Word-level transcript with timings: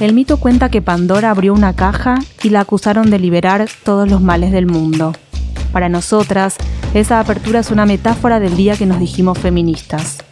El 0.00 0.14
mito 0.14 0.38
cuenta 0.38 0.70
que 0.70 0.80
Pandora 0.80 1.30
abrió 1.30 1.52
una 1.52 1.76
caja 1.76 2.18
y 2.42 2.48
la 2.48 2.60
acusaron 2.60 3.10
de 3.10 3.18
liberar 3.18 3.68
todos 3.84 4.08
los 4.08 4.22
males 4.22 4.50
del 4.50 4.64
mundo. 4.66 5.12
Para 5.72 5.90
nosotras, 5.90 6.56
esa 6.94 7.20
apertura 7.20 7.60
es 7.60 7.70
una 7.70 7.84
metáfora 7.84 8.40
del 8.40 8.56
día 8.56 8.76
que 8.76 8.86
nos 8.86 8.98
dijimos 8.98 9.38
feministas. 9.38 10.24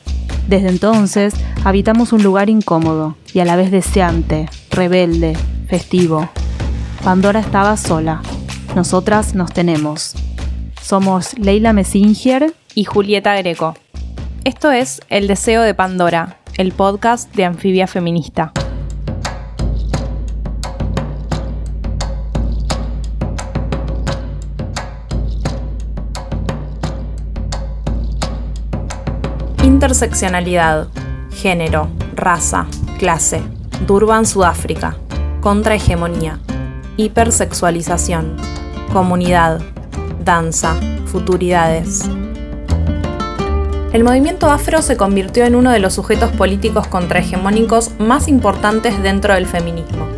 Desde 0.49 0.71
entonces, 0.71 1.35
habitamos 1.65 2.15
un 2.15 2.23
lugar 2.23 2.49
incómodo 2.49 3.19
y 3.35 3.41
a 3.41 3.45
la 3.45 3.57
vez 3.57 3.71
deseante, 3.71 4.49
rebelde, 4.71 5.37
festivo. 5.69 6.31
Pandora 7.05 7.41
estaba 7.41 7.77
sola. 7.77 8.23
Nosotras 8.75 9.35
nos 9.35 9.53
tenemos. 9.53 10.15
Somos 10.81 11.39
Leila 11.39 11.75
Messinger 11.75 12.55
y 12.75 12.85
Julieta 12.85 13.37
Greco. 13.37 13.77
Esto 14.45 14.73
es 14.73 15.03
El 15.11 15.29
Deseo 15.29 15.61
de 15.61 15.75
Pandora, 15.75 16.39
el 16.57 16.73
podcast 16.73 17.35
de 17.35 17.45
Anfibia 17.45 17.87
Feminista. 17.87 18.55
Interseccionalidad, 29.79 30.89
género, 31.31 31.89
raza, 32.17 32.67
clase, 32.99 33.41
Durban 33.87 34.27
Sudáfrica, 34.27 34.97
contrahegemonía, 35.41 36.41
hipersexualización, 36.97 38.37
comunidad, 38.93 39.61
danza, 40.25 40.75
futuridades. 41.07 42.11
El 43.93 44.03
movimiento 44.03 44.51
afro 44.51 44.83
se 44.83 44.97
convirtió 44.97 45.45
en 45.45 45.55
uno 45.55 45.71
de 45.71 45.79
los 45.79 45.95
sujetos 45.95 46.33
políticos 46.33 46.89
contrahegemónicos 46.89 47.93
más 48.01 48.27
importantes 48.27 49.01
dentro 49.01 49.35
del 49.35 49.47
feminismo. 49.47 50.09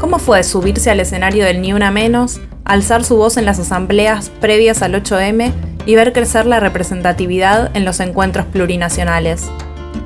¿Cómo 0.00 0.18
fue 0.18 0.42
subirse 0.42 0.90
al 0.90 0.98
escenario 0.98 1.44
del 1.44 1.62
Ni 1.62 1.72
Una 1.72 1.92
Menos, 1.92 2.40
alzar 2.64 3.04
su 3.04 3.16
voz 3.16 3.36
en 3.36 3.44
las 3.44 3.60
asambleas 3.60 4.30
previas 4.30 4.82
al 4.82 4.94
8M 4.94 5.73
y 5.86 5.94
ver 5.94 6.12
crecer 6.12 6.46
la 6.46 6.60
representatividad 6.60 7.70
en 7.76 7.84
los 7.84 8.00
encuentros 8.00 8.46
plurinacionales. 8.46 9.50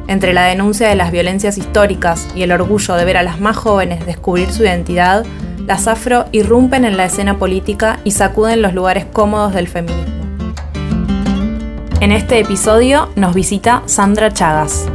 Entre 0.06 0.32
la 0.32 0.44
denuncia 0.44 0.88
de 0.88 0.94
las 0.94 1.12
violencias 1.12 1.58
históricas 1.58 2.28
y 2.34 2.42
el 2.42 2.52
orgullo 2.52 2.94
de 2.94 3.04
ver 3.04 3.16
a 3.16 3.22
las 3.22 3.40
más 3.40 3.56
jóvenes 3.56 4.06
descubrir 4.06 4.50
su 4.50 4.62
identidad, 4.62 5.24
las 5.66 5.86
afro 5.86 6.24
irrumpen 6.32 6.84
en 6.84 6.96
la 6.96 7.04
escena 7.04 7.38
política 7.38 8.00
y 8.04 8.12
sacuden 8.12 8.62
los 8.62 8.72
lugares 8.72 9.04
cómodos 9.04 9.52
del 9.52 9.68
feminismo. 9.68 10.14
En 12.00 12.12
este 12.12 12.38
episodio 12.38 13.10
nos 13.16 13.34
visita 13.34 13.82
Sandra 13.86 14.32
Chagas. 14.32 14.86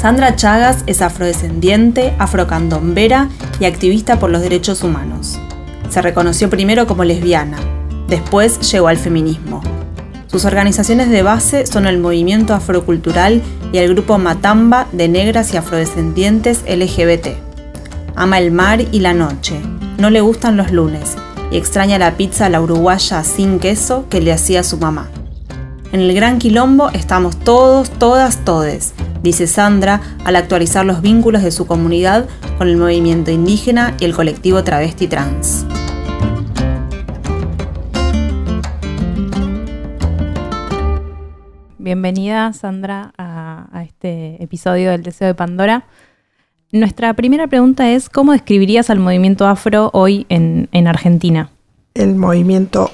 Sandra 0.00 0.34
Chagas 0.34 0.82
es 0.86 1.00
afrodescendiente, 1.00 2.14
afrocandombera 2.18 3.28
y 3.60 3.66
activista 3.66 4.18
por 4.18 4.30
los 4.30 4.42
derechos 4.42 4.82
humanos. 4.82 5.38
Se 5.88 6.02
reconoció 6.02 6.50
primero 6.50 6.86
como 6.86 7.04
lesbiana, 7.04 7.58
Después 8.08 8.60
llegó 8.70 8.88
al 8.88 8.98
feminismo. 8.98 9.62
Sus 10.26 10.44
organizaciones 10.44 11.10
de 11.10 11.22
base 11.22 11.66
son 11.66 11.86
el 11.86 11.98
Movimiento 11.98 12.54
Afrocultural 12.54 13.40
y 13.72 13.78
el 13.78 13.94
grupo 13.94 14.18
Matamba 14.18 14.86
de 14.92 15.08
negras 15.08 15.54
y 15.54 15.56
afrodescendientes 15.56 16.64
LGBT. 16.68 17.28
Ama 18.16 18.38
el 18.38 18.50
mar 18.50 18.80
y 18.92 19.00
la 19.00 19.14
noche, 19.14 19.60
no 19.98 20.10
le 20.10 20.20
gustan 20.20 20.56
los 20.56 20.72
lunes 20.72 21.16
y 21.50 21.56
extraña 21.56 21.98
la 21.98 22.16
pizza 22.16 22.46
a 22.46 22.48
la 22.48 22.60
uruguaya 22.60 23.22
sin 23.22 23.58
queso 23.58 24.06
que 24.08 24.20
le 24.20 24.32
hacía 24.32 24.64
su 24.64 24.76
mamá. 24.76 25.08
En 25.92 26.00
el 26.00 26.12
Gran 26.14 26.40
Quilombo 26.40 26.90
estamos 26.90 27.36
todos, 27.38 27.90
todas, 27.90 28.44
todes, 28.44 28.92
dice 29.22 29.46
Sandra 29.46 30.00
al 30.24 30.34
actualizar 30.34 30.84
los 30.84 31.00
vínculos 31.00 31.44
de 31.44 31.52
su 31.52 31.66
comunidad 31.66 32.26
con 32.58 32.68
el 32.68 32.76
movimiento 32.76 33.30
indígena 33.30 33.96
y 34.00 34.04
el 34.04 34.14
colectivo 34.14 34.64
travesti 34.64 35.06
trans. 35.06 35.63
Bienvenida, 41.84 42.50
Sandra, 42.54 43.12
a, 43.18 43.84
este 43.86 44.42
episodio 44.42 44.90
del 44.90 45.02
Deseo 45.02 45.28
de 45.28 45.34
Pandora. 45.34 45.84
Nuestra 46.72 47.12
primera 47.12 47.46
pregunta 47.46 47.90
es, 47.90 48.08
¿cómo 48.08 48.32
describirías 48.32 48.88
al 48.88 49.00
movimiento 49.00 49.46
afro 49.46 49.90
hoy 49.92 50.24
en, 50.30 50.86
Argentina? 50.86 51.50
El 51.92 52.14
movimiento 52.14 52.90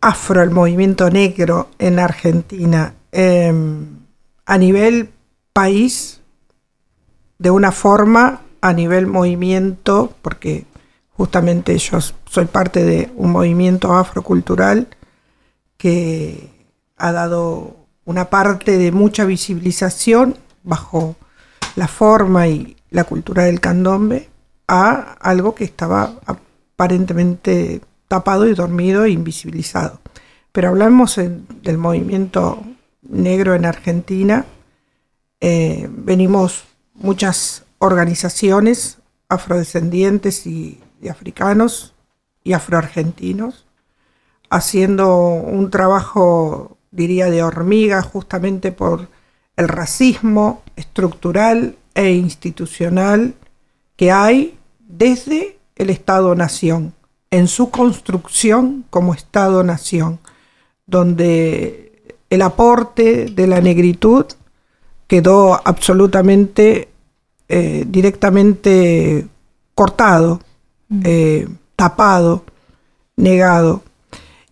afro, 0.00 0.40
el 0.40 0.50
movimiento 0.50 1.10
negro 1.10 1.70
en 1.80 1.98
Argentina, 1.98 2.94
em, 3.10 3.88
a 4.46 4.56
nivel 4.56 5.10
país, 5.52 6.20
de 7.40 7.50
una 7.50 7.72
forma, 7.72 8.42
a 8.60 8.72
nivel 8.72 9.08
movimiento, 9.08 10.14
porque 10.22 10.64
justamente 11.10 11.76
yo 11.76 11.98
soy 12.00 12.44
parte 12.44 12.84
de 12.84 13.10
un 13.16 13.32
movimiento 13.32 13.92
afrocultural 13.92 14.86
que 15.76 16.50
ha 16.96 17.10
dado 17.10 17.81
una 18.04 18.30
parte 18.30 18.78
de 18.78 18.92
mucha 18.92 19.24
visibilización 19.24 20.36
bajo 20.62 21.16
la 21.76 21.88
forma 21.88 22.48
y 22.48 22.76
la 22.90 23.04
cultura 23.04 23.44
del 23.44 23.60
candombe 23.60 24.28
a 24.68 25.16
algo 25.20 25.54
que 25.54 25.64
estaba 25.64 26.14
aparentemente 26.26 27.80
tapado 28.08 28.46
y 28.46 28.54
dormido 28.54 29.04
e 29.04 29.10
invisibilizado. 29.10 30.00
Pero 30.52 30.68
hablamos 30.68 31.16
del 31.16 31.78
movimiento 31.78 32.62
negro 33.02 33.54
en 33.54 33.64
Argentina. 33.64 34.44
Eh, 35.40 35.88
venimos 35.90 36.64
muchas 36.94 37.64
organizaciones 37.78 38.98
afrodescendientes 39.28 40.46
y, 40.46 40.80
y 41.00 41.08
africanos 41.08 41.94
y 42.44 42.52
afroargentinos 42.52 43.66
haciendo 44.52 45.16
un 45.16 45.70
trabajo 45.70 46.76
diría 46.92 47.28
de 47.30 47.42
hormiga, 47.42 48.02
justamente 48.02 48.70
por 48.70 49.08
el 49.56 49.68
racismo 49.68 50.62
estructural 50.76 51.76
e 51.94 52.12
institucional 52.12 53.34
que 53.96 54.12
hay 54.12 54.58
desde 54.78 55.58
el 55.76 55.90
Estado-Nación, 55.90 56.94
en 57.30 57.48
su 57.48 57.70
construcción 57.70 58.84
como 58.90 59.14
Estado-Nación, 59.14 60.20
donde 60.86 62.14
el 62.30 62.42
aporte 62.42 63.26
de 63.26 63.46
la 63.46 63.60
negritud 63.60 64.26
quedó 65.06 65.60
absolutamente 65.66 66.88
eh, 67.48 67.84
directamente 67.86 69.26
cortado, 69.74 70.40
mm. 70.88 71.02
eh, 71.04 71.48
tapado, 71.76 72.44
negado. 73.16 73.82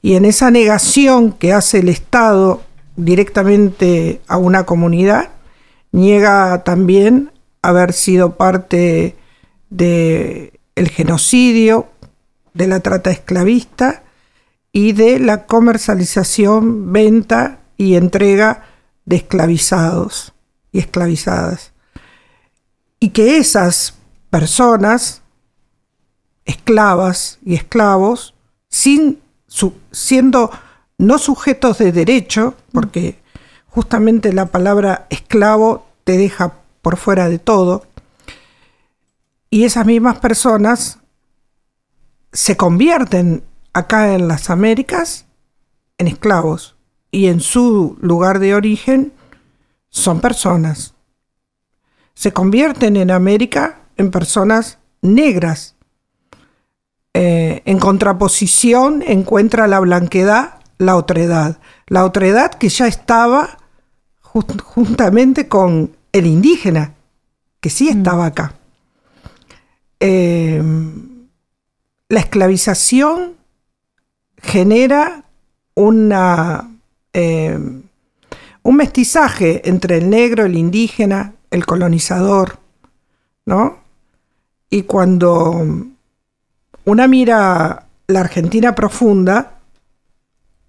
Y 0.03 0.15
en 0.15 0.25
esa 0.25 0.50
negación 0.50 1.33
que 1.33 1.53
hace 1.53 1.81
el 1.81 1.88
Estado 1.88 2.62
directamente 2.97 4.21
a 4.27 4.37
una 4.37 4.65
comunidad, 4.65 5.31
niega 5.93 6.62
también 6.65 7.33
haber 7.62 7.93
sido 7.93 8.37
parte 8.37 9.16
del 9.69 10.53
el 10.75 10.88
genocidio, 10.88 11.88
de 12.55 12.66
la 12.66 12.81
trata 12.81 13.11
esclavista 13.11 14.03
y 14.72 14.93
de 14.93 15.19
la 15.19 15.47
comercialización, 15.47 16.93
venta 16.93 17.61
y 17.77 17.97
entrega 17.97 18.65
de 19.05 19.17
esclavizados 19.17 20.32
y 20.72 20.78
esclavizadas. 20.78 21.72
Y 23.00 23.11
que 23.11 23.38
esas 23.38 23.94
personas, 24.31 25.22
esclavas 26.44 27.38
y 27.44 27.55
esclavos, 27.55 28.34
sin 28.69 29.21
siendo 29.91 30.50
no 30.99 31.19
sujetos 31.19 31.78
de 31.78 31.93
derecho, 31.93 32.55
porque 32.72 33.19
justamente 33.69 34.33
la 34.33 34.47
palabra 34.47 35.06
esclavo 35.11 35.87
te 36.05 36.16
deja 36.16 36.55
por 36.83 36.97
fuera 36.97 37.28
de 37.28 37.38
todo, 37.38 37.84
y 39.50 39.64
esas 39.64 39.85
mismas 39.85 40.19
personas 40.19 40.99
se 42.32 42.56
convierten 42.56 43.43
acá 43.73 44.14
en 44.14 44.29
las 44.29 44.50
Américas 44.50 45.26
en 45.99 46.08
esclavos 46.08 46.76
y 47.11 47.26
en 47.26 47.41
su 47.41 47.99
lugar 48.00 48.38
de 48.38 48.55
origen 48.55 49.12
son 49.91 50.20
personas. 50.20 50.94
Se 52.14 52.32
convierten 52.32 52.96
en 52.96 53.11
América 53.11 53.81
en 53.96 54.11
personas 54.11 54.79
negras 55.03 55.75
eh, 57.12 57.62
en 57.64 57.78
contraposición 57.78 59.02
encuentra 59.06 59.66
la 59.66 59.80
blanquedad, 59.80 60.60
la 60.78 60.96
otredad. 60.96 61.58
La 61.86 62.04
otredad 62.04 62.54
que 62.54 62.68
ya 62.68 62.86
estaba 62.86 63.58
juntamente 64.20 65.48
con 65.48 65.96
el 66.12 66.26
indígena, 66.26 66.94
que 67.60 67.70
sí 67.70 67.86
mm. 67.86 67.98
estaba 67.98 68.26
acá. 68.26 68.54
Em, 69.98 71.28
la 72.08 72.20
esclavización 72.20 73.34
genera 74.42 75.24
una, 75.74 76.70
em, 77.12 77.82
un 78.62 78.76
mestizaje 78.76 79.68
entre 79.68 79.98
el 79.98 80.10
negro, 80.10 80.44
el 80.46 80.56
indígena, 80.56 81.34
el 81.50 81.66
colonizador, 81.66 82.58
¿no? 83.44 83.78
Y 84.70 84.84
cuando 84.84 85.66
una 86.85 87.06
mira 87.09 87.87
la 88.06 88.21
Argentina 88.21 88.75
profunda, 88.75 89.59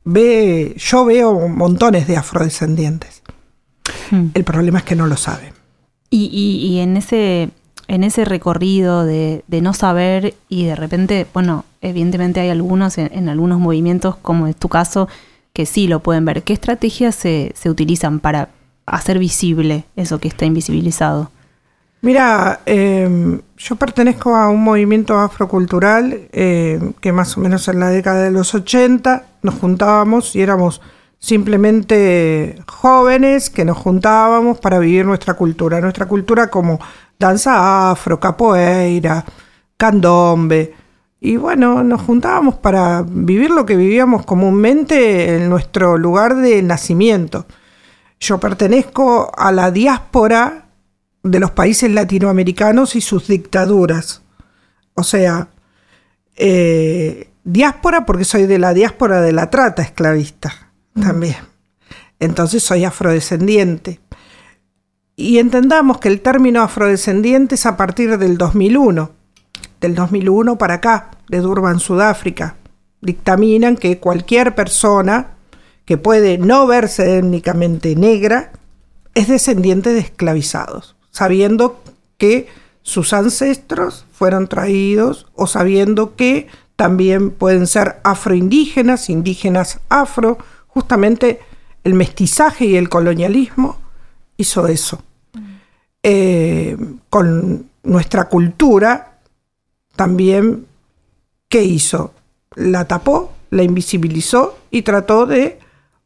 ve, 0.04 0.75
yo 0.78 1.06
veo 1.06 1.48
montones 1.48 2.08
de 2.08 2.18
afrodescendientes. 2.18 3.22
Hmm. 4.10 4.28
El 4.34 4.44
problema 4.44 4.80
es 4.80 4.86
que 4.86 4.96
no 4.96 5.08
lo 5.08 5.18
saben. 5.18 5.54
Y, 6.10 6.25
y- 6.25 6.66
y 6.68 6.80
en 6.80 6.98
ese 6.98 7.50
en 7.88 8.06
ese 8.06 8.24
recorrido 8.24 9.04
de, 9.04 9.44
de 9.48 9.60
no 9.62 9.74
saber 9.74 10.36
y 10.48 10.63
de 10.63 10.78
repente, 10.78 11.28
bueno, 11.34 11.66
evidentemente 11.81 12.40
hay 12.40 12.48
algunos 12.50 12.98
en, 12.98 13.10
en 13.13 13.28
algunos 13.28 13.60
movimientos, 13.60 14.16
como 14.16 14.48
es 14.48 14.56
tu 14.56 14.69
caso, 14.69 15.10
que 15.52 15.66
sí 15.66 15.88
lo 15.88 16.00
pueden 16.00 16.24
ver. 16.24 16.44
¿Qué 16.44 16.54
estrategias 16.54 17.16
se, 17.16 17.52
se 17.54 17.69
utilizan 17.69 18.22
para 18.22 18.48
hacer 18.86 19.19
visible 19.19 19.84
eso 19.98 20.19
que 20.19 20.30
está 20.30 20.46
invisibilizado? 20.46 21.31
Mira, 22.03 22.62
eh, 22.65 23.39
yo 23.57 23.75
pertenezco 23.75 24.36
a 24.36 24.50
un 24.50 24.63
movimiento 24.63 25.19
afrocultural 25.19 26.27
eh, 26.31 26.94
que 27.00 27.12
más 27.12 27.38
o 27.38 27.42
menos 27.42 27.68
en 27.68 27.80
la 27.80 27.89
década 27.89 28.24
de 28.24 28.31
los 28.31 28.56
80 28.56 29.25
nos 29.44 29.56
juntábamos 29.56 30.36
y 30.36 30.42
éramos 30.42 30.81
simplemente 31.19 32.59
jóvenes 32.68 33.51
que 33.51 33.65
nos 33.65 33.77
juntábamos 33.77 34.59
para 34.59 34.80
vivir 34.80 35.06
nuestra 35.06 35.36
cultura. 35.36 35.80
Nuestra 35.80 36.07
cultura 36.07 36.48
como 36.48 36.80
danza 37.19 37.92
afro, 37.92 38.19
capoeira, 38.19 39.24
candombe. 39.77 40.74
Y 41.19 41.38
bueno, 41.38 41.83
nos 41.83 42.01
juntábamos 42.01 42.56
para 42.56 43.03
vivir 43.07 43.51
lo 43.51 43.63
que 43.63 43.75
vivíamos 43.75 44.25
comúnmente 44.25 45.36
en 45.36 45.50
nuestro 45.50 46.00
lugar 46.00 46.36
de 46.38 46.63
nacimiento. 46.63 47.45
Yo 48.19 48.39
pertenezco 48.39 49.31
a 49.38 49.51
la 49.51 49.69
diáspora 49.69 50.70
de 51.23 51.39
los 51.39 51.51
países 51.51 51.91
latinoamericanos 51.91 52.95
y 52.95 53.01
sus 53.01 53.27
dictaduras. 53.27 54.21
O 54.95 55.03
sea, 55.03 55.50
eh, 56.35 57.29
diáspora 57.44 58.06
porque 58.06 58.25
soy 58.25 58.45
de 58.45 58.59
la 58.59 58.73
diáspora 58.73 59.21
de 59.21 59.31
la 59.31 59.50
trata 59.50 59.81
esclavista 59.81 60.71
también. 61.00 61.38
Entonces 62.19 62.63
soy 62.63 62.83
afrodescendiente. 62.83 64.00
Y 65.15 65.39
entendamos 65.39 66.00
que 66.00 66.07
el 66.07 66.21
término 66.21 66.62
afrodescendiente 66.62 67.56
es 67.56 67.65
a 67.65 67.77
partir 67.77 68.17
del 68.17 68.38
2001. 68.38 69.12
Del 69.79 69.95
2001 69.95 70.57
para 70.57 70.75
acá, 70.75 71.12
de 71.29 71.39
Durban, 71.39 71.79
Sudáfrica. 71.79 72.56
Dictaminan 73.01 73.75
que 73.75 74.00
cualquier 74.00 74.53
persona 74.56 75.35
que 75.85 75.97
puede 75.97 76.38
no 76.38 76.67
verse 76.67 77.17
étnicamente 77.17 77.95
negra 77.95 78.51
es 79.13 79.27
descendiente 79.27 79.91
de 79.94 80.00
esclavizados, 80.00 80.95
sabiendo 81.12 81.81
que 82.18 82.48
sus 82.81 83.13
ancestros 83.13 84.06
fueron 84.12 84.48
traídos 84.48 85.28
o 85.36 85.46
sabiendo 85.46 86.16
que 86.16 86.48
también 86.75 87.30
pueden 87.30 87.68
ser 87.68 88.00
afroindígenas, 88.04 89.10
indígenas 89.10 89.80
afro, 89.90 90.40
justamente 90.68 91.40
el 91.84 91.94
mestizaje 91.94 92.66
y 92.66 92.75
el 92.75 92.90
colonialismo 92.90 93.78
hizo 94.38 94.68
eso. 94.68 95.04
Eh, 96.04 96.75
con 97.10 97.69
nuestra 97.84 98.25
cultura 98.25 99.19
también, 99.96 100.66
¿qué 101.48 101.63
hizo? 101.63 102.13
La 102.56 102.86
tapó, 102.86 103.34
la 103.52 103.63
invisibilizó 103.63 104.58
y 104.72 104.81
trató 104.81 105.28
de 105.28 105.60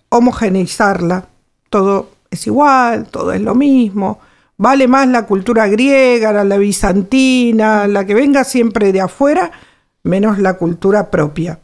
homogeneizarla. 0.09 1.27
Todo 1.69 2.09
es 2.29 2.45
igual, 2.47 3.07
todo 3.07 3.31
es 3.31 3.41
lo 3.41 3.55
mismo. 3.55 4.19
Vale 4.57 4.87
más 4.87 5.07
la 5.07 5.25
cultura 5.25 5.67
griega, 5.67 6.31
la, 6.43 6.57
bizantina, 6.57 7.87
la 7.87 8.05
que 8.05 8.13
venga 8.13 8.43
siempre 8.43 8.93
de 8.93 9.01
afuera, 9.01 9.51
menos 10.03 10.39
la 10.39 10.53
cultura 10.53 11.11
propia 11.11 11.59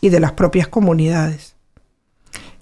y 0.00 0.10
de 0.10 0.20
las 0.20 0.32
propias 0.32 0.68
comunidades. 0.68 1.56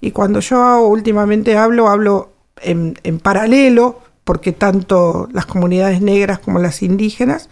Y 0.01 0.11
cuando 0.11 0.39
yo 0.39 0.87
últimamente 0.87 1.55
hablo, 1.57 1.89
hablo 1.89 2.33
en, 2.61 2.97
en 3.03 3.19
paralelo, 3.19 4.01
porque 4.23 4.53
tanto 4.53 5.29
las 5.31 5.45
comunidades 5.45 6.01
negras 6.01 6.39
como 6.39 6.59
las 6.59 6.81
indígenas 6.81 7.49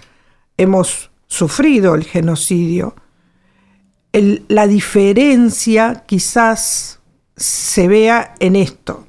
hemos 0.58 1.12
sufrido 1.28 1.96
el 1.96 2.04
genocidio. 2.04 2.96
La 4.48 4.68
diferencia 4.68 6.04
quizás 6.06 7.00
se 7.36 7.88
vea 7.88 8.36
en 8.40 8.56
esto. 8.56 9.06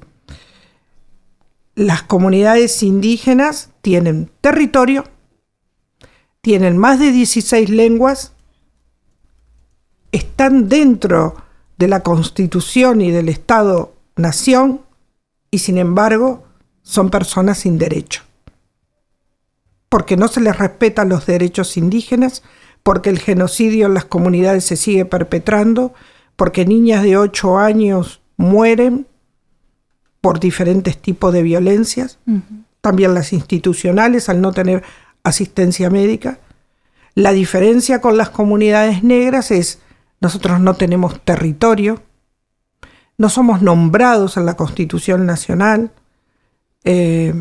Las 1.75 2.03
comunidades 2.03 2.81
indígenas 2.83 3.69
tienen 3.81 4.31
territorio, 4.39 5.03
tienen 6.39 6.77
más 6.77 6.99
de 6.99 7.11
16 7.11 7.69
lenguas, 7.69 8.31
están 10.13 10.69
dentro 10.69 11.35
de 11.77 11.89
la 11.89 12.01
constitución 12.01 13.01
y 13.01 13.11
del 13.11 13.27
Estado-nación 13.27 14.81
y 15.51 15.59
sin 15.59 15.77
embargo 15.77 16.45
son 16.81 17.09
personas 17.09 17.57
sin 17.57 17.77
derecho. 17.77 18.23
Porque 19.89 20.15
no 20.15 20.29
se 20.29 20.39
les 20.39 20.57
respetan 20.57 21.09
los 21.09 21.25
derechos 21.25 21.75
indígenas, 21.75 22.43
porque 22.83 23.09
el 23.09 23.19
genocidio 23.19 23.87
en 23.87 23.93
las 23.93 24.05
comunidades 24.05 24.63
se 24.63 24.77
sigue 24.77 25.03
perpetrando, 25.03 25.93
porque 26.37 26.65
niñas 26.65 27.03
de 27.03 27.17
8 27.17 27.57
años 27.57 28.21
mueren 28.37 29.07
por 30.25 30.39
diferentes 30.39 30.97
tipos 30.97 31.31
de 31.33 31.43
violencias, 31.43 32.17
también 32.81 33.13
las 33.13 33.31
institucionales 33.31 34.27
al 34.27 34.41
no 34.41 34.53
tener 34.53 34.81
asistencia 35.23 35.91
médica. 35.91 36.39
La 37.13 37.31
diferencia 37.31 38.01
con 38.01 38.17
las 38.17 38.29
comunidades 38.31 39.03
negras 39.03 39.51
es 39.51 39.77
nosotros 40.21 40.59
no 40.59 40.73
tenemos 40.73 41.21
territorio, 41.21 42.01
no 43.19 43.29
somos 43.29 43.61
nombrados 43.61 44.35
en 44.37 44.47
la 44.47 44.55
Constitución 44.55 45.27
Nacional, 45.27 45.91
eh, 46.85 47.31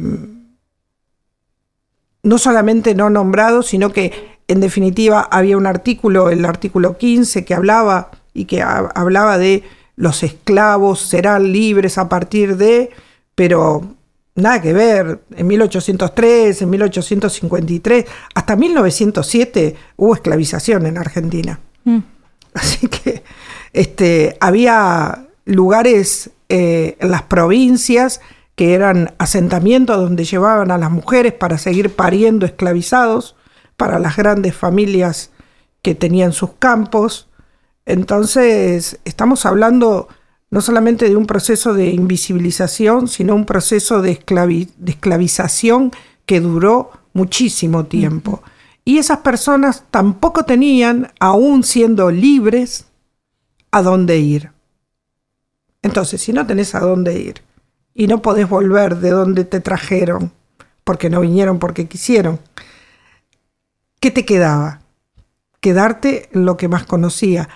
no 2.22 2.36
solamente 2.38 2.94
no 2.94 3.08
nombrados, 3.08 3.66
sino 3.68 3.92
que 3.92 4.12
en 4.46 4.60
definitiva 4.60 5.20
había 5.30 5.56
un 5.56 5.66
artículo, 5.66 6.28
el 6.28 6.44
artículo 6.44 6.98
15, 6.98 7.44
que 7.46 7.54
hablaba 7.54 8.10
y 8.34 8.44
que 8.44 8.60
ha- 8.62 8.90
hablaba 8.94 9.38
de 9.38 9.62
los 9.96 10.22
esclavos 10.22 11.00
serán 11.00 11.52
libres 11.52 11.98
a 11.98 12.08
partir 12.08 12.56
de, 12.56 12.90
pero 13.34 13.94
nada 14.34 14.60
que 14.60 14.72
ver, 14.72 15.20
en 15.36 15.46
1803, 15.46 16.62
en 16.62 16.70
1853, 16.70 18.04
hasta 18.34 18.56
1907 18.56 19.76
hubo 19.96 20.14
esclavización 20.14 20.86
en 20.86 20.98
Argentina. 20.98 21.60
Así 22.54 22.86
que 22.86 23.22
este, 23.72 24.36
había 24.40 25.26
lugares 25.44 26.30
eh, 26.48 26.96
en 27.00 27.10
las 27.10 27.22
provincias 27.22 28.20
que 28.54 28.74
eran 28.74 29.14
asentamientos 29.18 29.96
donde 29.96 30.24
llevaban 30.24 30.70
a 30.70 30.78
las 30.78 30.90
mujeres 30.90 31.32
para 31.32 31.58
seguir 31.58 31.90
pariendo 31.90 32.46
esclavizados, 32.46 33.36
para 33.76 33.98
las 33.98 34.16
grandes 34.16 34.54
familias 34.54 35.30
que 35.82 35.94
tenían 35.94 36.32
sus 36.32 36.50
campos. 36.58 37.28
Entonces, 37.86 38.98
estamos 39.04 39.44
hablando 39.46 40.08
no 40.50 40.60
solamente 40.60 41.08
de 41.08 41.16
un 41.16 41.26
proceso 41.26 41.74
de 41.74 41.86
invisibilización, 41.86 43.08
sino 43.08 43.34
un 43.34 43.44
proceso 43.44 44.00
de, 44.00 44.18
esclavi- 44.20 44.70
de 44.76 44.92
esclavización 44.92 45.90
que 46.26 46.40
duró 46.40 46.92
muchísimo 47.12 47.86
tiempo. 47.86 48.42
Y 48.84 48.98
esas 48.98 49.18
personas 49.18 49.84
tampoco 49.90 50.44
tenían, 50.44 51.12
aún 51.18 51.64
siendo 51.64 52.10
libres, 52.10 52.86
a 53.70 53.82
dónde 53.82 54.18
ir. 54.18 54.52
Entonces, 55.82 56.22
si 56.22 56.32
no 56.32 56.46
tenés 56.46 56.74
a 56.74 56.80
dónde 56.80 57.18
ir 57.18 57.42
y 57.94 58.06
no 58.06 58.22
podés 58.22 58.48
volver 58.48 58.96
de 58.96 59.10
donde 59.10 59.44
te 59.44 59.60
trajeron, 59.60 60.32
porque 60.84 61.10
no 61.10 61.20
vinieron 61.20 61.58
porque 61.58 61.86
quisieron, 61.88 62.38
¿qué 64.00 64.10
te 64.10 64.24
quedaba? 64.24 64.80
Quedarte 65.60 66.28
en 66.32 66.44
lo 66.44 66.56
que 66.56 66.68
más 66.68 66.84
conocía. 66.84 67.48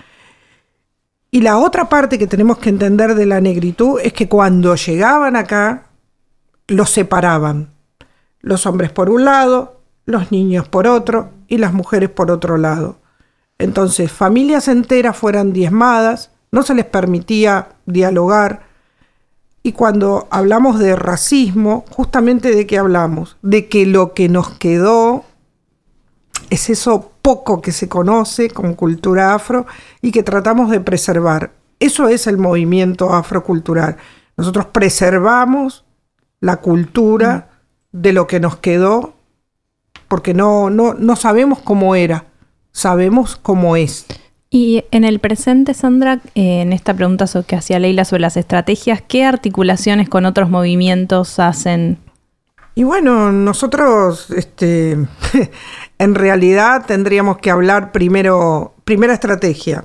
Y 1.31 1.43
la 1.43 1.59
otra 1.59 1.89
parte 1.89 2.19
que 2.19 2.27
tenemos 2.27 2.59
que 2.59 2.71
entender 2.71 3.15
de 3.15 3.27
la 3.27 3.41
negritud 3.41 4.01
es 4.03 4.13
que 4.13 4.29
cuando 4.29 4.75
llegaban 4.77 5.37
acá, 5.37 5.85
los 6.67 6.91
separaban. 6.91 7.71
Los 8.41 8.67
hombres 8.67 8.91
por 8.91 9.11
un 9.11 9.25
lado, 9.25 9.81
los 10.07 10.33
niños 10.33 10.69
por 10.69 10.87
otro 10.87 11.31
y 11.47 11.59
las 11.59 11.75
mujeres 11.75 12.09
por 12.09 12.31
otro 12.31 12.57
lado. 12.57 12.97
Entonces, 13.59 14.11
familias 14.11 14.69
enteras 14.69 15.17
fueran 15.17 15.53
diezmadas, 15.53 16.31
no 16.51 16.63
se 16.63 16.75
les 16.75 16.87
permitía 16.87 17.69
dialogar. 17.85 18.67
Y 19.63 19.73
cuando 19.73 20.29
hablamos 20.31 20.79
de 20.79 20.97
racismo, 20.97 21.85
justamente 21.91 22.55
de 22.55 22.67
qué 22.67 22.79
hablamos? 22.79 23.37
De 23.43 23.69
que 23.69 23.85
lo 23.85 24.15
que 24.15 24.31
nos 24.31 24.51
quedó 24.53 25.25
es 26.51 26.71
eso 26.71 27.13
poco 27.23 27.61
que 27.61 27.73
se 27.73 27.89
conoce 27.89 28.51
como 28.51 28.77
cultura 28.77 29.35
afro 29.35 29.67
y 30.03 30.11
que 30.11 30.23
tratamos 30.23 30.71
de 30.71 30.81
preservar. 30.81 31.53
Eso 31.81 32.09
es 32.09 32.27
el 32.27 32.39
movimiento 32.39 33.13
afrocultural. 33.13 33.97
Nosotros 34.37 34.67
preservamos 34.67 35.85
la 36.41 36.59
cultura 36.59 37.49
de 37.93 38.13
lo 38.13 38.27
que 38.27 38.41
nos 38.41 38.57
quedó 38.57 39.15
porque 40.09 40.35
no, 40.35 40.71
no, 40.71 40.95
no 40.95 41.17
sabemos 41.17 41.61
cómo 41.61 41.95
era, 41.95 42.25
sabemos 42.73 43.37
cómo 43.37 43.77
es. 43.77 44.07
Y 44.51 44.85
en 44.91 45.05
el 45.05 45.19
presente, 45.19 45.75
Sandra, 45.75 46.21
eh, 46.35 46.63
en 46.63 46.73
esta 46.73 46.95
pregunta 46.95 47.27
que 47.47 47.57
hacía 47.57 47.79
Leila 47.79 48.07
sobre 48.07 48.23
las 48.23 48.39
estrategias, 48.39 49.03
¿qué 49.07 49.25
articulaciones 49.25 50.09
con 50.09 50.25
otros 50.25 50.49
movimientos 50.49 51.39
hacen? 51.39 51.99
Y 52.79 52.85
bueno, 52.85 53.33
nosotros 53.33 54.31
este, 54.31 54.93
en 55.99 56.15
realidad 56.15 56.87
tendríamos 56.87 57.39
que 57.39 57.51
hablar 57.51 57.91
primero, 57.91 58.73
primera 58.85 59.15
estrategia. 59.15 59.85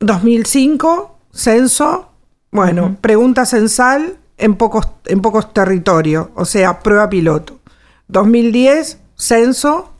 2005, 0.00 1.16
censo, 1.32 2.10
bueno, 2.50 2.96
pregunta 3.00 3.46
censal 3.46 4.18
en 4.36 4.56
pocos, 4.56 4.88
en 5.04 5.22
pocos 5.22 5.54
territorios, 5.54 6.26
o 6.34 6.44
sea, 6.44 6.80
prueba 6.80 7.08
piloto. 7.08 7.60
2010, 8.08 8.98
censo, 9.14 9.92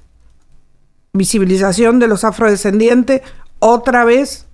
visibilización 1.13 2.01
de 2.01 2.09
los 2.09 2.25
afrodescendientes, 2.25 3.23
otra 3.61 4.05
vez 4.05 4.49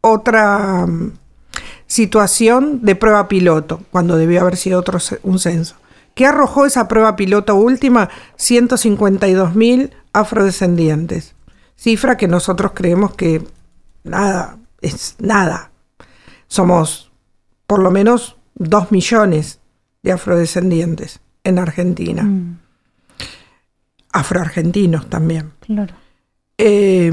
otra 0.00 0.86
mm, 0.86 1.12
situación 1.86 2.80
de 2.82 2.96
prueba 2.96 3.28
piloto, 3.28 3.82
cuando 3.90 4.16
debió 4.16 4.40
haber 4.40 4.56
sido 4.56 4.80
otro 4.80 4.98
un 5.22 5.38
censo. 5.38 5.76
¿Qué 6.18 6.26
arrojó 6.26 6.66
esa 6.66 6.88
prueba 6.88 7.14
piloto 7.14 7.54
última? 7.54 8.10
152.000 8.38 9.92
afrodescendientes. 10.12 11.36
Cifra 11.76 12.16
que 12.16 12.26
nosotros 12.26 12.72
creemos 12.74 13.14
que 13.14 13.44
nada, 14.02 14.58
es 14.80 15.14
nada. 15.20 15.70
Somos 16.48 17.12
por 17.68 17.78
lo 17.78 17.92
menos 17.92 18.36
2 18.56 18.90
millones 18.90 19.60
de 20.02 20.10
afrodescendientes 20.10 21.20
en 21.44 21.60
Argentina. 21.60 22.24
Mm. 22.24 22.58
Afroargentinos 24.10 25.08
también. 25.08 25.52
Claro. 25.60 25.94
Eh, 26.58 27.12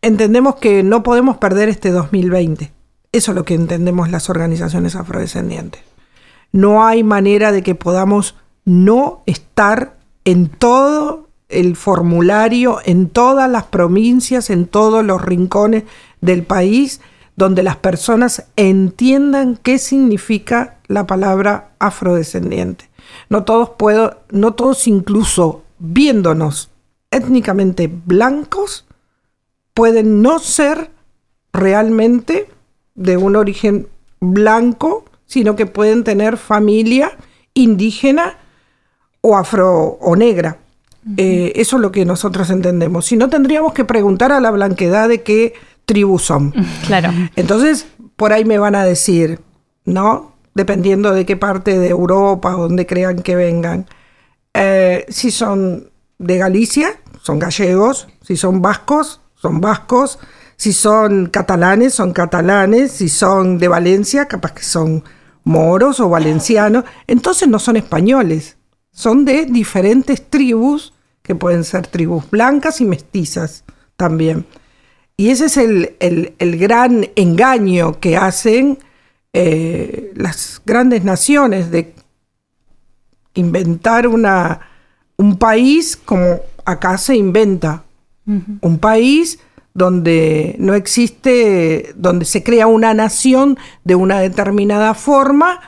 entendemos 0.00 0.54
que 0.54 0.82
no 0.82 1.02
podemos 1.02 1.36
perder 1.36 1.68
este 1.68 1.90
2020. 1.90 2.72
Eso 3.12 3.32
es 3.32 3.34
lo 3.34 3.44
que 3.44 3.52
entendemos 3.52 4.10
las 4.10 4.30
organizaciones 4.30 4.96
afrodescendientes. 4.96 5.82
No 6.54 6.86
hay 6.86 7.02
manera 7.02 7.50
de 7.50 7.64
que 7.64 7.74
podamos 7.74 8.36
no 8.64 9.24
estar 9.26 9.96
en 10.24 10.48
todo 10.48 11.28
el 11.48 11.74
formulario, 11.74 12.78
en 12.84 13.08
todas 13.08 13.50
las 13.50 13.64
provincias, 13.64 14.50
en 14.50 14.68
todos 14.68 15.04
los 15.04 15.20
rincones 15.20 15.82
del 16.20 16.44
país, 16.44 17.00
donde 17.34 17.64
las 17.64 17.74
personas 17.74 18.44
entiendan 18.54 19.58
qué 19.60 19.78
significa 19.78 20.78
la 20.86 21.08
palabra 21.08 21.72
afrodescendiente. 21.80 22.88
No 23.28 23.42
todos 23.42 23.70
puedo, 23.70 24.20
no 24.30 24.54
todos 24.54 24.86
incluso 24.86 25.64
viéndonos 25.80 26.70
étnicamente 27.10 27.90
blancos, 28.06 28.86
pueden 29.74 30.22
no 30.22 30.38
ser 30.38 30.92
realmente 31.52 32.48
de 32.94 33.16
un 33.16 33.34
origen 33.34 33.88
blanco, 34.20 35.04
sino 35.26 35.56
que 35.56 35.66
pueden 35.66 36.04
tener 36.04 36.36
familia 36.36 37.16
indígena 37.54 38.36
o 39.20 39.36
afro 39.36 39.98
o 40.00 40.16
negra. 40.16 40.58
Eh, 41.16 41.52
eso 41.56 41.76
es 41.76 41.82
lo 41.82 41.92
que 41.92 42.04
nosotros 42.04 42.48
entendemos. 42.50 43.06
Si 43.06 43.16
no, 43.16 43.28
tendríamos 43.28 43.74
que 43.74 43.84
preguntar 43.84 44.32
a 44.32 44.40
la 44.40 44.50
blanquedad 44.50 45.08
de 45.08 45.22
qué 45.22 45.54
tribu 45.84 46.18
son. 46.18 46.54
Claro. 46.86 47.10
Entonces, 47.36 47.86
por 48.16 48.32
ahí 48.32 48.44
me 48.44 48.58
van 48.58 48.74
a 48.74 48.84
decir, 48.84 49.40
¿no? 49.84 50.32
Dependiendo 50.54 51.12
de 51.12 51.26
qué 51.26 51.36
parte 51.36 51.78
de 51.78 51.88
Europa 51.88 52.56
o 52.56 52.62
donde 52.62 52.86
crean 52.86 53.22
que 53.22 53.36
vengan. 53.36 53.86
Eh, 54.54 55.04
si 55.08 55.30
son 55.30 55.90
de 56.18 56.38
Galicia, 56.38 56.98
son 57.22 57.38
gallegos. 57.38 58.08
Si 58.22 58.36
son 58.36 58.62
vascos, 58.62 59.20
son 59.34 59.60
vascos, 59.60 60.18
si 60.56 60.72
son 60.72 61.26
catalanes, 61.26 61.94
son 61.94 62.12
catalanes, 62.12 62.92
si 62.92 63.08
son 63.08 63.58
de 63.58 63.68
Valencia, 63.68 64.26
capaz 64.26 64.52
que 64.52 64.62
son 64.62 65.04
moros 65.44 66.00
o 66.00 66.08
valencianos, 66.08 66.84
entonces 67.06 67.48
no 67.48 67.58
son 67.58 67.76
españoles, 67.76 68.56
son 68.90 69.24
de 69.24 69.44
diferentes 69.44 70.28
tribus, 70.30 70.94
que 71.22 71.34
pueden 71.34 71.64
ser 71.64 71.86
tribus 71.86 72.30
blancas 72.30 72.80
y 72.80 72.84
mestizas 72.84 73.64
también. 73.96 74.46
Y 75.16 75.30
ese 75.30 75.46
es 75.46 75.56
el, 75.56 76.58
gran 76.58 77.06
engaño 77.16 77.98
que 77.98 78.16
hacen 78.16 78.78
eh, 79.32 80.12
las 80.16 80.60
grandes 80.66 81.04
naciones 81.04 81.70
de 81.70 81.94
inventar 83.34 84.06
una, 84.06 84.60
un 85.16 85.38
país 85.38 85.96
como 85.96 86.40
acá 86.64 86.98
se 86.98 87.16
inventa. 87.16 87.84
Un 88.26 88.78
país 88.78 89.38
donde 89.74 90.54
no 90.60 90.74
existe, 90.74 91.92
donde 91.96 92.24
se 92.24 92.44
crea 92.44 92.68
una 92.68 92.94
nación 92.94 93.58
de 93.82 93.96
una 93.96 94.20
determinada 94.20 94.94
forma 94.94 95.60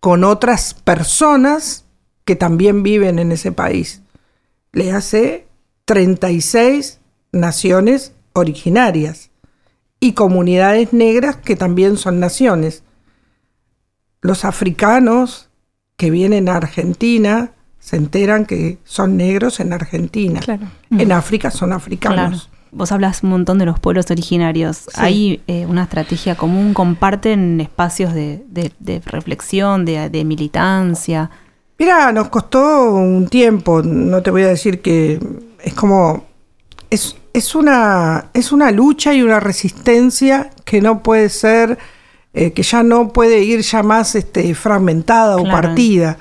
con 0.00 0.24
otras 0.24 0.74
personas 0.74 1.84
que 2.24 2.34
también 2.34 2.82
viven 2.82 3.20
en 3.20 3.30
ese 3.30 3.52
país. 3.52 4.02
Le 4.72 4.90
hace 4.90 5.46
36 5.84 6.98
naciones 7.30 8.12
originarias 8.32 9.30
y 10.00 10.12
comunidades 10.12 10.92
negras 10.92 11.36
que 11.36 11.54
también 11.54 11.96
son 11.96 12.18
naciones. 12.18 12.82
Los 14.20 14.44
africanos 14.44 15.50
que 15.96 16.10
vienen 16.10 16.48
a 16.48 16.56
Argentina 16.56 17.52
se 17.78 17.96
enteran 17.96 18.44
que 18.44 18.78
son 18.82 19.16
negros 19.16 19.60
en 19.60 19.72
Argentina. 19.72 20.40
En 20.90 21.12
África 21.12 21.52
son 21.52 21.72
africanos. 21.72 22.50
Vos 22.74 22.90
hablas 22.90 23.22
un 23.22 23.28
montón 23.28 23.58
de 23.58 23.66
los 23.66 23.78
pueblos 23.78 24.10
originarios. 24.10 24.88
¿Hay 24.94 25.42
eh, 25.46 25.66
una 25.66 25.82
estrategia 25.82 26.36
común? 26.36 26.72
¿Comparten 26.72 27.60
espacios 27.60 28.14
de, 28.14 28.42
reflexión, 29.04 29.84
de, 29.84 30.24
militancia? 30.24 31.30
Mira, 31.78 32.10
nos 32.12 32.30
costó 32.30 32.94
un 32.94 33.28
tiempo. 33.28 33.82
No 33.82 34.22
te 34.22 34.30
voy 34.30 34.42
a 34.44 34.48
decir 34.48 34.80
que 34.80 35.20
es 35.62 35.74
como. 35.74 36.24
Es, 36.88 37.16
es, 37.34 37.54
una, 37.54 38.30
es 38.32 38.52
una 38.52 38.70
lucha 38.70 39.12
y 39.12 39.22
una 39.22 39.38
resistencia 39.38 40.50
que 40.64 40.80
no 40.80 41.02
puede 41.02 41.28
ser. 41.28 41.78
Eh, 42.34 42.52
que 42.52 42.62
ya 42.62 42.82
no 42.82 43.12
puede 43.12 43.44
ir 43.44 43.60
ya 43.60 43.82
más 43.82 44.14
este, 44.14 44.54
fragmentada 44.54 45.36
o 45.36 45.44
partida. 45.44 46.16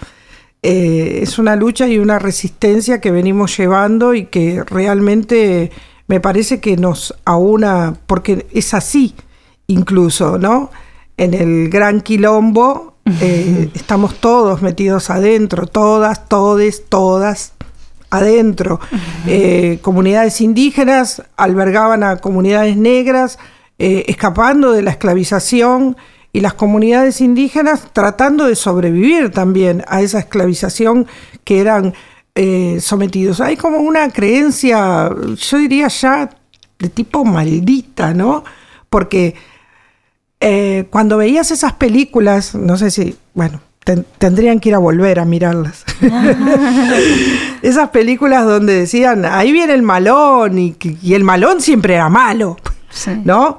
Eh, 0.62 1.20
es 1.24 1.40
una 1.40 1.56
lucha 1.56 1.88
y 1.88 1.98
una 1.98 2.20
resistencia 2.20 3.00
que 3.00 3.12
venimos 3.12 3.58
llevando 3.58 4.14
y 4.14 4.26
que 4.26 4.64
realmente 4.66 5.72
me 6.12 6.20
parece 6.20 6.60
que 6.60 6.76
nos 6.76 7.16
aúna, 7.24 7.96
porque 8.06 8.46
es 8.52 8.74
así 8.74 9.16
incluso, 9.68 10.38
¿no? 10.38 10.70
En 11.16 11.34
el 11.34 11.70
gran 11.70 12.02
quilombo 12.02 12.96
eh, 13.22 13.70
estamos 13.76 14.16
todos 14.16 14.62
metidos 14.62 15.10
adentro, 15.10 15.68
todas, 15.68 16.28
todes, 16.28 16.84
todas 16.90 17.54
adentro. 18.10 18.82
Eh, 19.26 19.80
comunidades 19.82 20.42
indígenas 20.42 21.24
albergaban 21.38 22.04
a 22.04 22.18
comunidades 22.18 22.76
negras, 22.76 23.40
escapando 23.78 24.74
de 24.74 24.82
la 24.82 24.92
esclavización 24.92 25.96
y 26.34 26.42
las 26.42 26.56
comunidades 26.56 27.22
indígenas 27.22 27.88
tratando 27.94 28.48
de 28.48 28.58
sobrevivir 28.58 29.32
también 29.32 29.86
a 29.88 30.02
esa 30.02 30.20
esclavización 30.20 31.08
que 31.46 31.62
eran 31.62 31.94
eh, 32.36 32.80
sometidos. 32.82 33.42
Hay 33.42 33.58
como 33.58 33.78
una 33.78 34.10
creencia, 34.10 35.10
yo 35.36 35.58
diría 35.58 35.88
ya 35.88 36.30
de 36.80 36.90
tipo 36.90 37.26
maldita, 37.26 38.14
¿no? 38.14 38.44
Porque 38.90 39.36
eh, 40.40 40.88
cuando 40.90 41.18
veías 41.18 41.52
esas 41.52 41.74
películas, 41.74 42.56
no 42.56 42.78
sé 42.78 42.92
si, 42.92 43.16
bueno, 43.34 43.62
tendrían 44.18 44.60
que 44.60 44.70
ir 44.70 44.76
a 44.76 44.80
volver 44.80 45.20
a 45.20 45.26
mirarlas. 45.26 45.84
esas 47.62 47.90
películas 47.90 48.46
donde 48.46 48.74
decían, 48.74 49.26
ahí 49.26 49.52
viene 49.52 49.74
el 49.74 49.82
malón 49.82 50.58
y, 50.58 50.76
y 51.02 51.14
el 51.14 51.24
malón 51.24 51.62
siempre 51.62 51.96
era 51.96 52.10
malo, 52.10 52.58
¿no? 53.24 53.58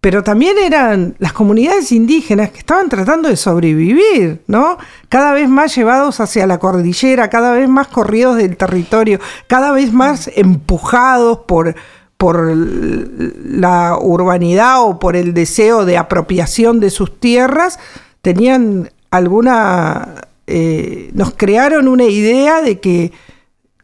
Pero 0.00 0.22
también 0.22 0.58
eran 0.58 1.16
las 1.18 1.32
comunidades 1.32 1.90
indígenas 1.90 2.50
que 2.50 2.58
estaban 2.58 2.88
tratando 2.88 3.28
de 3.28 3.36
sobrevivir, 3.36 4.42
¿no? 4.46 4.78
Cada 5.08 5.32
vez 5.32 5.48
más 5.48 5.74
llevados 5.74 6.20
hacia 6.20 6.46
la 6.46 6.58
cordillera, 6.58 7.28
cada 7.30 7.52
vez 7.52 7.68
más 7.68 7.88
corridos 7.88 8.36
del 8.36 8.56
territorio, 8.56 9.18
cada 9.48 9.72
vez 9.72 9.92
más 9.92 10.30
empujados 10.36 11.40
por, 11.48 11.74
por 12.16 12.52
la 12.54 13.98
urbanidad 14.00 14.82
o 14.82 15.00
por 15.00 15.16
el 15.16 15.34
deseo 15.34 15.84
de 15.84 15.96
apropiación 15.96 16.78
de 16.78 16.90
sus 16.90 17.18
tierras, 17.18 17.78
tenían 18.22 18.90
alguna... 19.10 20.26
Eh, 20.50 21.10
nos 21.12 21.34
crearon 21.34 21.88
una 21.88 22.04
idea 22.04 22.62
de 22.62 22.80
que 22.80 23.12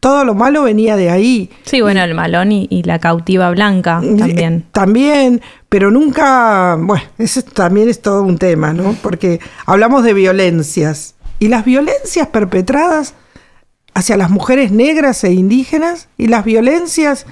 todo 0.05 0.23
lo 0.23 0.35
malo 0.35 0.61
venía 0.61 0.95
de 0.95 1.09
ahí. 1.09 1.49
Sí, 1.63 1.81
bueno, 1.81 2.03
el 2.03 2.13
malón 2.13 2.51
y, 2.51 2.83
la 2.83 2.99
cautiva 2.99 3.49
blanca 3.49 4.01
también. 4.19 4.63
también, 4.71 5.41
pero 5.67 5.89
nunca, 5.89 6.77
bueno, 6.79 7.03
eso 7.17 7.41
también 7.41 7.89
es 7.89 8.03
todo 8.03 8.21
un 8.21 8.37
tema, 8.37 8.71
¿no? 8.71 8.95
Porque 9.01 9.39
hablamos 9.65 10.03
de 10.03 10.13
violencias 10.13 11.15
y 11.39 11.47
las 11.47 11.65
violencias 11.65 12.27
perpetradas 12.27 13.15
hacia 13.95 14.15
las 14.15 14.29
mujeres 14.29 14.71
negras 14.71 15.23
e 15.23 15.33
indígenas 15.33 16.07
y 16.19 16.27
las 16.27 16.45
violencias, 16.45 17.25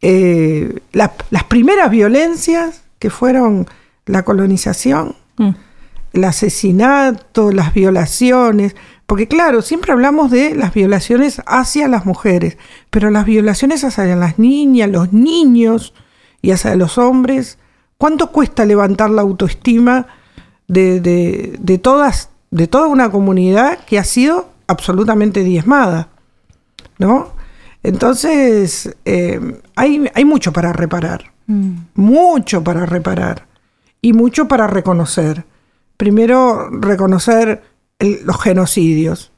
eh, 0.00 0.78
la- 0.92 1.14
las 1.30 1.42
primeras 1.42 1.90
violencias 1.90 2.82
que 3.00 3.10
fueron 3.10 3.66
la 4.06 4.22
colonización, 4.22 5.16
Mm. 5.38 5.50
el 6.12 6.22
asesinato, 6.24 7.50
las 7.50 7.74
violaciones, 7.74 8.76
porque 9.12 9.28
claro, 9.28 9.60
siempre 9.60 9.92
hablamos 9.92 10.30
de 10.30 10.54
las 10.54 10.72
violaciones 10.72 11.42
hacia 11.44 11.86
las 11.86 12.06
mujeres, 12.06 12.56
pero 12.88 13.10
las 13.10 13.26
violaciones 13.26 13.84
hacia 13.84 14.16
las 14.16 14.38
niñas, 14.38 14.88
los 14.88 15.12
niños 15.12 15.92
y 16.40 16.50
hacia 16.50 16.74
los 16.76 16.96
hombres, 16.96 17.58
¿cuánto 17.98 18.32
cuesta 18.32 18.64
levantar 18.64 19.10
la 19.10 19.20
autoestima 19.20 20.06
de, 20.66 21.02
de- 21.02 21.56
de 21.60 21.76
todas, 21.76 22.30
de 22.50 22.66
toda 22.68 22.86
una 22.86 23.10
comunidad 23.10 23.80
que 23.84 23.98
ha 23.98 24.04
sido 24.04 24.48
absolutamente 24.66 25.44
diezmada? 25.44 26.08
¿No? 26.98 27.32
Entonces, 27.82 28.96
eh, 29.04 29.60
hay, 29.76 30.10
hay 30.14 30.24
mucho 30.24 30.54
para 30.54 30.72
reparar 30.72 31.32
mucho 31.94 32.64
para 32.64 32.86
reparar 32.86 33.46
y 34.00 34.14
mucho 34.14 34.48
para 34.48 34.68
reconocer. 34.68 35.44
Primero, 35.98 36.70
reconocer 36.70 37.62
el- 38.02 38.20
los 38.24 38.40
genocidios. 38.40 39.30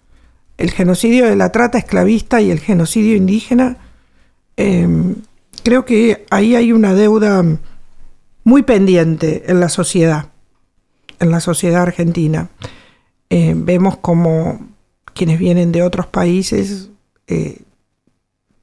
El 0.58 0.70
genocidio 0.70 1.26
de 1.26 1.36
la 1.36 1.50
trata 1.52 1.78
esclavista 1.78 2.40
y 2.40 2.50
el 2.50 2.60
genocidio 2.60 3.14
indígena. 3.16 3.76
eh, 4.56 4.86
creo 5.64 5.84
que 5.84 6.24
ahí 6.30 6.54
hay 6.54 6.70
una 6.72 6.94
deuda 6.94 7.42
muy 8.44 8.62
pendiente 8.62 9.44
en 9.50 9.58
la 9.58 9.68
sociedad, 9.68 10.28
en 11.18 11.30
la 11.32 11.40
sociedad 11.40 11.82
argentina. 11.82 12.50
Eh, 13.30 13.54
vemos 13.56 13.96
como 13.96 14.60
quienes 15.14 15.38
vienen 15.40 15.72
de 15.72 15.82
otros 15.82 16.06
países 16.06 16.90
eh, 17.26 17.62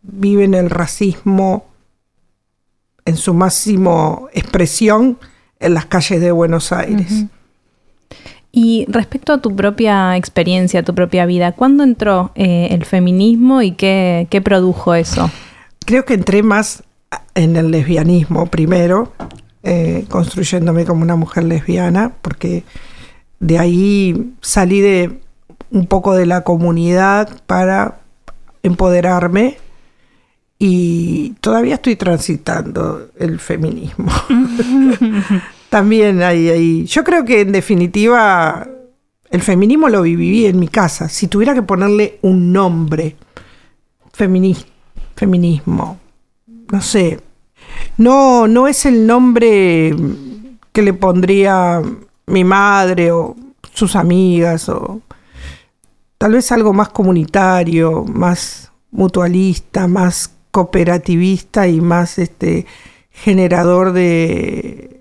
viven 0.03 0.53
el 0.53 0.69
racismo 0.69 1.65
en 3.05 3.17
su 3.17 3.33
máximo 3.33 4.29
expresión 4.33 5.17
en 5.59 5.73
las 5.73 5.87
calles 5.87 6.21
de 6.21 6.31
Buenos 6.31 6.71
Aires. 6.71 7.25
Y 8.51 8.85
respecto 8.89 9.31
a 9.33 9.37
tu 9.37 9.55
propia 9.55 10.17
experiencia, 10.17 10.83
tu 10.83 10.93
propia 10.93 11.25
vida, 11.25 11.53
¿cuándo 11.53 11.83
entró 11.83 12.31
eh, 12.35 12.69
el 12.71 12.83
feminismo 12.85 13.61
y 13.61 13.71
qué, 13.71 14.27
qué 14.29 14.41
produjo 14.41 14.93
eso? 14.93 15.31
Creo 15.85 16.03
que 16.03 16.13
entré 16.15 16.43
más 16.43 16.83
en 17.33 17.55
el 17.55 17.71
lesbianismo 17.71 18.47
primero, 18.47 19.13
eh, 19.63 20.05
construyéndome 20.09 20.85
como 20.85 21.01
una 21.01 21.15
mujer 21.15 21.43
lesbiana, 21.45 22.13
porque 22.21 22.63
de 23.39 23.57
ahí 23.57 24.33
salí 24.41 24.81
de 24.81 25.19
un 25.71 25.87
poco 25.87 26.13
de 26.13 26.25
la 26.25 26.43
comunidad 26.43 27.29
para 27.47 27.99
empoderarme 28.63 29.57
y 30.59 31.35
todavía 31.41 31.75
estoy 31.75 31.95
transitando 31.95 33.07
el 33.17 33.39
feminismo. 33.39 34.11
También 35.71 36.21
hay 36.21 36.49
ahí. 36.49 36.85
Yo 36.85 37.05
creo 37.05 37.23
que 37.23 37.39
en 37.39 37.53
definitiva 37.53 38.67
el 39.29 39.41
feminismo 39.41 39.87
lo 39.87 40.01
viví 40.01 40.45
en 40.45 40.59
mi 40.59 40.67
casa. 40.67 41.07
Si 41.07 41.27
tuviera 41.27 41.53
que 41.53 41.61
ponerle 41.63 42.19
un 42.23 42.51
nombre, 42.51 43.15
femini- 44.13 44.65
feminismo, 45.15 45.97
no 46.69 46.81
sé. 46.81 47.21
No, 47.95 48.49
no 48.49 48.67
es 48.67 48.85
el 48.85 49.07
nombre 49.07 49.95
que 50.73 50.81
le 50.81 50.93
pondría 50.93 51.81
mi 52.27 52.43
madre 52.43 53.13
o 53.13 53.37
sus 53.73 53.95
amigas 53.95 54.67
o 54.67 54.99
tal 56.17 56.33
vez 56.33 56.51
algo 56.51 56.73
más 56.73 56.89
comunitario, 56.89 58.03
más 58.03 58.73
mutualista, 58.91 59.87
más 59.87 60.33
cooperativista 60.51 61.69
y 61.69 61.79
más 61.79 62.19
este 62.19 62.65
generador 63.09 63.93
de, 63.93 65.00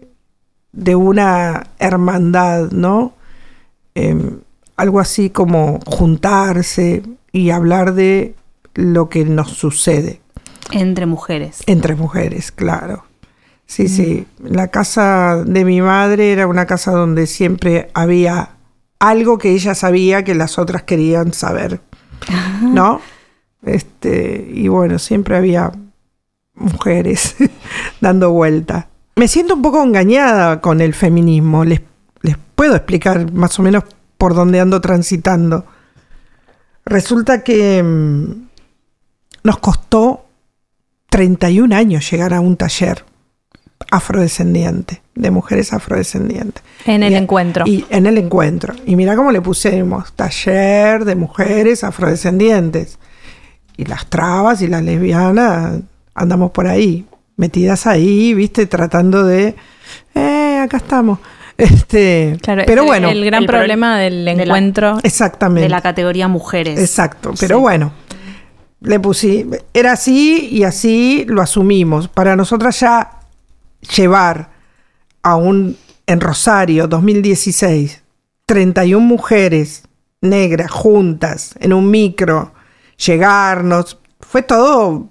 de 0.73 0.95
una 0.97 1.67
hermandad, 1.79 2.71
¿no? 2.71 3.15
Em, 3.95 4.39
algo 4.77 5.01
así 5.01 5.31
como 5.31 5.81
juntarse 5.87 7.03
y 7.33 7.51
hablar 7.51 7.95
de 7.95 8.35
lo 8.75 9.09
que 9.09 9.25
nos 9.25 9.51
sucede 9.51 10.21
Entre 10.73 11.07
mujeres. 11.07 11.59
entre 11.67 11.95
mujeres, 11.97 12.53
claro. 12.53 13.05
Sí, 13.67 13.89
sí. 13.89 14.27
La 14.43 14.69
casa 14.69 15.45
de 15.47 15.65
mi 15.65 15.81
madre 15.81 16.33
era 16.33 16.47
una 16.49 16.67
casa 16.67 16.91
donde 16.93 17.27
siempre 17.29 17.89
había 17.95 18.51
algo 18.99 19.39
que 19.39 19.51
ella 19.53 19.75
sabía 19.75 20.25
que 20.25 20.35
las 20.35 20.59
otras 20.59 20.83
querían 20.83 21.33
saber, 21.33 21.81
¿no? 22.63 23.01
Este, 23.63 24.49
y 24.53 24.69
bueno, 24.69 24.99
siempre 24.99 25.37
había 25.37 25.71
mujeres 26.55 27.37
dando 28.01 28.33
vuelta. 28.33 28.89
Me 29.21 29.29
siento 29.29 29.53
un 29.53 29.61
poco 29.61 29.83
engañada 29.83 30.63
con 30.63 30.81
el 30.81 30.95
feminismo. 30.95 31.63
Les, 31.67 31.83
les 32.23 32.39
puedo 32.55 32.75
explicar 32.75 33.31
más 33.31 33.59
o 33.59 33.63
menos 33.63 33.85
por 34.17 34.35
dónde 34.35 34.61
ando 34.61 34.81
transitando. 34.81 35.67
Resulta 36.87 37.45
que 37.45 37.83
mm, 37.83 38.49
nos 39.45 39.59
costó 39.59 40.25
31 41.11 41.77
años 41.77 42.11
llegar 42.11 42.33
a 42.33 42.41
un 42.41 42.57
taller 42.57 43.05
afrodescendiente, 43.91 45.03
de 45.15 45.31
mujeres 45.31 45.75
afrodescendientes. 45.75 46.63
En 46.87 47.03
el 47.03 47.13
Y- 47.13 47.17
encuentro. 47.17 47.67
Y 47.67 47.85
en 47.91 48.07
el 48.07 48.17
encuentro. 48.17 48.73
Y 48.87 48.97
mira 48.97 49.17
cómo 49.17 49.33
le 49.33 49.43
pusimos 49.43 50.15
taller 50.15 51.05
de 51.05 51.15
mujeres 51.15 51.85
afrodescendientes. 51.85 52.99
Y 53.77 53.85
las 53.85 54.07
trabas 54.07 54.63
y 54.63 54.67
las 54.67 54.83
lesbianas 54.83 55.81
andamos 56.15 56.53
por 56.53 56.67
ahí, 56.67 57.05
metidas 57.41 57.87
ahí, 57.87 58.35
viste, 58.35 58.67
tratando 58.67 59.25
de, 59.25 59.57
eh, 60.15 60.61
acá 60.63 60.77
estamos. 60.77 61.19
Este, 61.61 62.39
Claro, 62.41 62.63
pero 62.67 62.83
el- 62.83 62.87
bueno, 62.89 63.09
el 63.11 63.23
gran 63.25 63.43
el 63.43 63.47
pro- 63.47 63.59
problema 63.59 63.99
del 63.99 64.25
de 64.25 64.35
la- 64.35 64.43
encuentro. 64.45 64.99
exactamente. 65.03 65.63
De 65.65 65.69
la 65.69 65.83
categoría 65.83 66.27
mujeres. 66.27 66.79
Exacto, 66.81 67.35
pero 67.39 67.57
Sí. 67.57 67.61
bueno, 67.61 67.93
le 68.81 68.99
puse, 68.99 69.47
era 69.75 69.93
así 69.93 70.49
y 70.51 70.65
así 70.65 71.27
lo 71.29 71.43
asumimos. 71.43 72.09
Para 72.09 72.35
nosotras 72.35 72.81
ya 72.81 73.11
llevar 73.95 74.49
a 75.23 75.37
un, 75.37 75.77
en 76.07 76.21
Rosario 76.21 76.87
2016, 76.89 78.03
31 78.47 79.05
mujeres 79.07 79.83
negras 80.23 80.71
juntas 80.71 81.55
en 81.61 81.75
un 81.75 81.91
micro, 81.91 82.55
llegarnos, 83.07 83.99
fue 84.21 84.41
todo, 84.43 85.09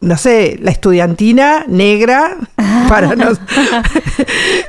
no 0.00 0.16
sé, 0.16 0.58
la 0.60 0.70
estudiantina 0.70 1.64
negra 1.68 2.36
para 2.88 3.16
nos, 3.16 3.40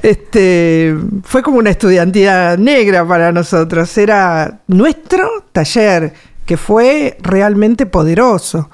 este, 0.02 0.96
fue 1.24 1.42
como 1.44 1.58
una 1.58 1.70
estudiantina 1.70 2.56
negra 2.58 3.08
para 3.08 3.32
nosotros, 3.32 3.98
era 3.98 4.60
nuestro 4.68 5.28
taller 5.52 6.14
que 6.46 6.58
fue 6.58 7.18
realmente 7.22 7.86
poderoso. 7.86 8.70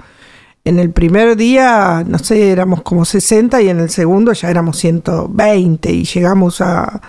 En 0.66 0.80
el 0.80 0.92
primer 0.92 1.36
día, 1.36 2.04
no 2.08 2.20
sé, 2.20 2.52
éramos 2.52 2.84
como 2.84 3.04
60 3.04 3.62
y 3.62 3.70
en 3.70 3.80
el 3.80 3.90
segundo 3.90 4.32
ya 4.32 4.50
éramos 4.50 4.78
120 4.78 5.92
y 5.92 6.06
llegamos 6.06 6.62
a, 6.62 7.02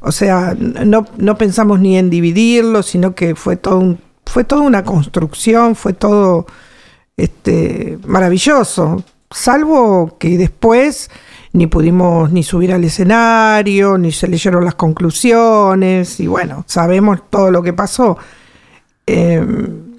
o 0.00 0.12
sea, 0.12 0.54
no, 0.56 1.06
no 1.16 1.36
pensamos 1.36 1.80
ni 1.80 1.98
en 1.98 2.08
dividirlo, 2.10 2.82
sino 2.84 3.14
que 3.14 3.34
fue 3.34 3.56
todo 3.56 3.78
un- 3.78 3.98
fue 4.26 4.44
toda 4.44 4.60
una 4.62 4.84
construcción, 4.84 5.74
fue 5.74 5.92
todo 5.92 6.46
este, 7.22 7.98
maravilloso, 8.06 9.04
salvo 9.30 10.16
que 10.18 10.38
después 10.38 11.10
ni 11.52 11.66
pudimos 11.66 12.30
ni 12.30 12.42
subir 12.42 12.72
al 12.72 12.84
escenario, 12.84 13.98
ni 13.98 14.12
se 14.12 14.28
leyeron 14.28 14.64
las 14.64 14.76
conclusiones, 14.76 16.20
y 16.20 16.26
bueno, 16.26 16.64
sabemos 16.66 17.22
todo 17.28 17.50
lo 17.50 17.62
que 17.62 17.72
pasó. 17.72 18.16
Em, 19.06 19.90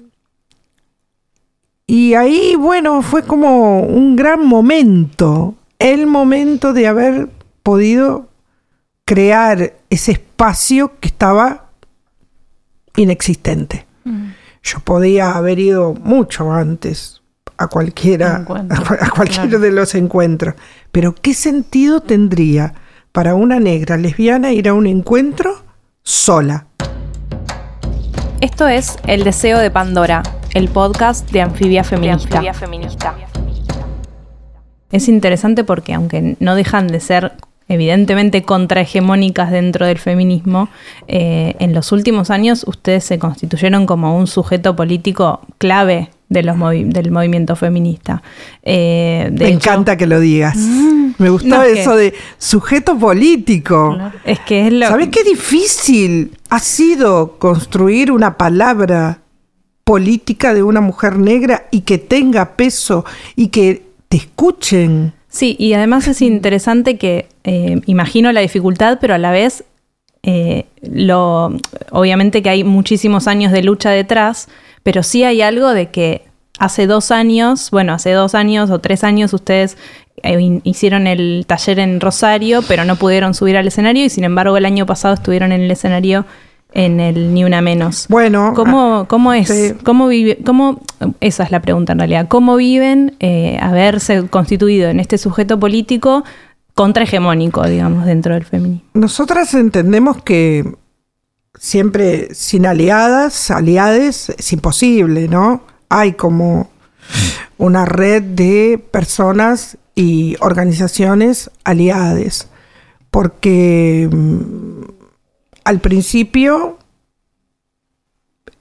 y 1.86 2.14
ahí, 2.14 2.56
bueno, 2.56 3.02
fue 3.02 3.22
como 3.22 3.80
un 3.80 4.16
gran 4.16 4.46
momento, 4.46 5.54
el 5.78 6.06
momento 6.06 6.72
de 6.72 6.86
haber 6.86 7.28
podido 7.62 8.28
crear 9.04 9.74
ese 9.90 10.12
espacio 10.12 10.92
que 11.00 11.08
estaba 11.08 11.66
inexistente. 12.96 13.86
Yo 14.62 14.78
podía 14.80 15.32
haber 15.32 15.58
ido 15.58 15.94
mucho 15.94 16.52
antes 16.52 17.20
a 17.56 17.66
cualquiera, 17.68 18.36
a, 18.36 18.44
cual- 18.44 18.68
a 18.70 19.10
cualquiera 19.10 19.48
claro. 19.48 19.58
de 19.60 19.70
los 19.72 19.94
encuentros. 19.94 20.54
Pero 20.90 21.14
¿qué 21.14 21.34
sentido 21.34 22.00
tendría 22.00 22.74
para 23.12 23.34
una 23.34 23.60
negra 23.60 23.96
lesbiana 23.96 24.52
ir 24.52 24.68
a 24.68 24.74
un 24.74 24.86
encuentro 24.86 25.62
sola? 26.02 26.66
Esto 28.40 28.66
es 28.66 28.96
El 29.06 29.22
Deseo 29.24 29.58
de 29.58 29.70
Pandora, 29.70 30.22
el 30.54 30.68
podcast 30.68 31.30
de 31.30 31.42
Anfibia 31.42 31.84
Feminista. 31.84 32.42
Es 34.90 35.08
interesante 35.08 35.64
porque, 35.64 35.94
aunque 35.94 36.36
no 36.40 36.54
dejan 36.54 36.86
de 36.88 37.00
ser 37.00 37.32
evidentemente 37.68 38.42
contrahegemónicas 38.42 39.50
dentro 39.50 39.86
del 39.86 39.98
feminismo, 39.98 40.68
eh, 41.08 41.54
en 41.58 41.74
los 41.74 41.92
últimos 41.92 42.30
años 42.30 42.64
ustedes 42.66 43.04
se 43.04 43.18
constituyeron 43.18 43.86
como 43.86 44.16
un 44.16 44.26
sujeto 44.26 44.76
político 44.76 45.40
clave 45.58 46.10
de 46.32 46.42
los 46.42 46.56
del 46.58 47.10
movimiento 47.10 47.56
feminista. 47.56 48.22
Eh, 48.62 49.30
Me 49.32 49.50
encanta 49.50 49.96
que 49.96 50.06
lo 50.06 50.18
digas. 50.18 50.56
Mm. 50.56 50.92
Me 51.18 51.28
gustaba 51.28 51.66
eso 51.66 51.94
de 51.94 52.14
sujeto 52.38 52.98
político. 52.98 53.96
Es 54.24 54.40
que 54.40 54.66
es 54.66 54.72
lo 54.72 54.88
¿Sabes 54.88 55.08
qué 55.08 55.22
difícil 55.24 56.36
ha 56.48 56.58
sido 56.58 57.38
construir 57.38 58.10
una 58.10 58.38
palabra 58.38 59.20
política 59.84 60.54
de 60.54 60.62
una 60.62 60.80
mujer 60.80 61.18
negra 61.18 61.66
y 61.70 61.82
que 61.82 61.98
tenga 61.98 62.56
peso 62.56 63.04
y 63.36 63.48
que 63.48 63.82
te 64.08 64.16
escuchen? 64.16 65.12
Sí, 65.32 65.56
y 65.58 65.72
además 65.72 66.06
es 66.08 66.20
interesante 66.20 66.98
que 66.98 67.26
eh, 67.44 67.80
imagino 67.86 68.30
la 68.32 68.42
dificultad, 68.42 68.98
pero 69.00 69.14
a 69.14 69.18
la 69.18 69.30
vez, 69.30 69.64
eh, 70.22 70.66
lo, 70.82 71.56
obviamente 71.90 72.42
que 72.42 72.50
hay 72.50 72.64
muchísimos 72.64 73.26
años 73.26 73.50
de 73.50 73.62
lucha 73.62 73.90
detrás, 73.90 74.50
pero 74.82 75.02
sí 75.02 75.24
hay 75.24 75.40
algo 75.40 75.70
de 75.70 75.90
que 75.90 76.26
hace 76.58 76.86
dos 76.86 77.10
años, 77.10 77.70
bueno, 77.70 77.94
hace 77.94 78.12
dos 78.12 78.34
años 78.34 78.70
o 78.70 78.80
tres 78.80 79.04
años 79.04 79.32
ustedes 79.32 79.78
eh, 80.22 80.60
hicieron 80.64 81.06
el 81.06 81.44
taller 81.46 81.78
en 81.78 81.98
Rosario, 81.98 82.60
pero 82.68 82.84
no 82.84 82.96
pudieron 82.96 83.32
subir 83.32 83.56
al 83.56 83.66
escenario 83.66 84.04
y 84.04 84.10
sin 84.10 84.24
embargo 84.24 84.58
el 84.58 84.66
año 84.66 84.84
pasado 84.84 85.14
estuvieron 85.14 85.50
en 85.52 85.62
el 85.62 85.70
escenario 85.70 86.26
en 86.74 87.00
el 87.00 87.34
Ni 87.34 87.44
Una 87.44 87.60
Menos. 87.60 88.06
Bueno. 88.08 88.52
¿Cómo, 88.54 89.00
ah, 89.00 89.08
cómo 89.08 89.32
es? 89.32 89.74
¿Cómo 89.84 90.08
vive? 90.08 90.38
Cómo, 90.44 90.80
esa 91.20 91.44
es 91.44 91.50
la 91.50 91.60
pregunta 91.60 91.92
en 91.92 91.98
realidad. 91.98 92.28
¿Cómo 92.28 92.56
viven 92.56 93.16
eh, 93.20 93.58
haberse 93.60 94.26
constituido 94.28 94.88
en 94.88 95.00
este 95.00 95.18
sujeto 95.18 95.58
político 95.58 96.24
contrahegemónico, 96.74 97.66
digamos, 97.66 98.06
dentro 98.06 98.34
del 98.34 98.44
feminismo? 98.44 98.88
Nosotras 98.94 99.54
entendemos 99.54 100.22
que 100.22 100.74
siempre 101.58 102.34
sin 102.34 102.66
aliadas, 102.66 103.50
aliades, 103.50 104.30
es 104.30 104.52
imposible, 104.52 105.28
¿no? 105.28 105.64
Hay 105.88 106.14
como 106.14 106.70
una 107.58 107.84
red 107.84 108.22
de 108.22 108.82
personas 108.90 109.76
y 109.94 110.36
organizaciones 110.40 111.50
aliadas, 111.64 112.48
porque 113.10 114.08
mm, 114.10 115.01
al 115.64 115.80
principio, 115.80 116.78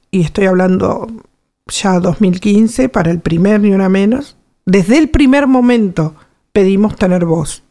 y 0.09 0.21
estoy 0.21 0.45
hablando 0.45 1.07
ya 1.67 1.99
2015, 1.99 2.89
para 2.89 3.11
el 3.11 3.19
primer 3.19 3.61
ni 3.61 3.71
una 3.71 3.89
menos, 3.89 4.37
desde 4.65 4.97
el 4.97 5.09
primer 5.09 5.47
momento 5.47 6.15
pedimos 6.51 6.95
tener 6.95 7.25
voz. 7.25 7.63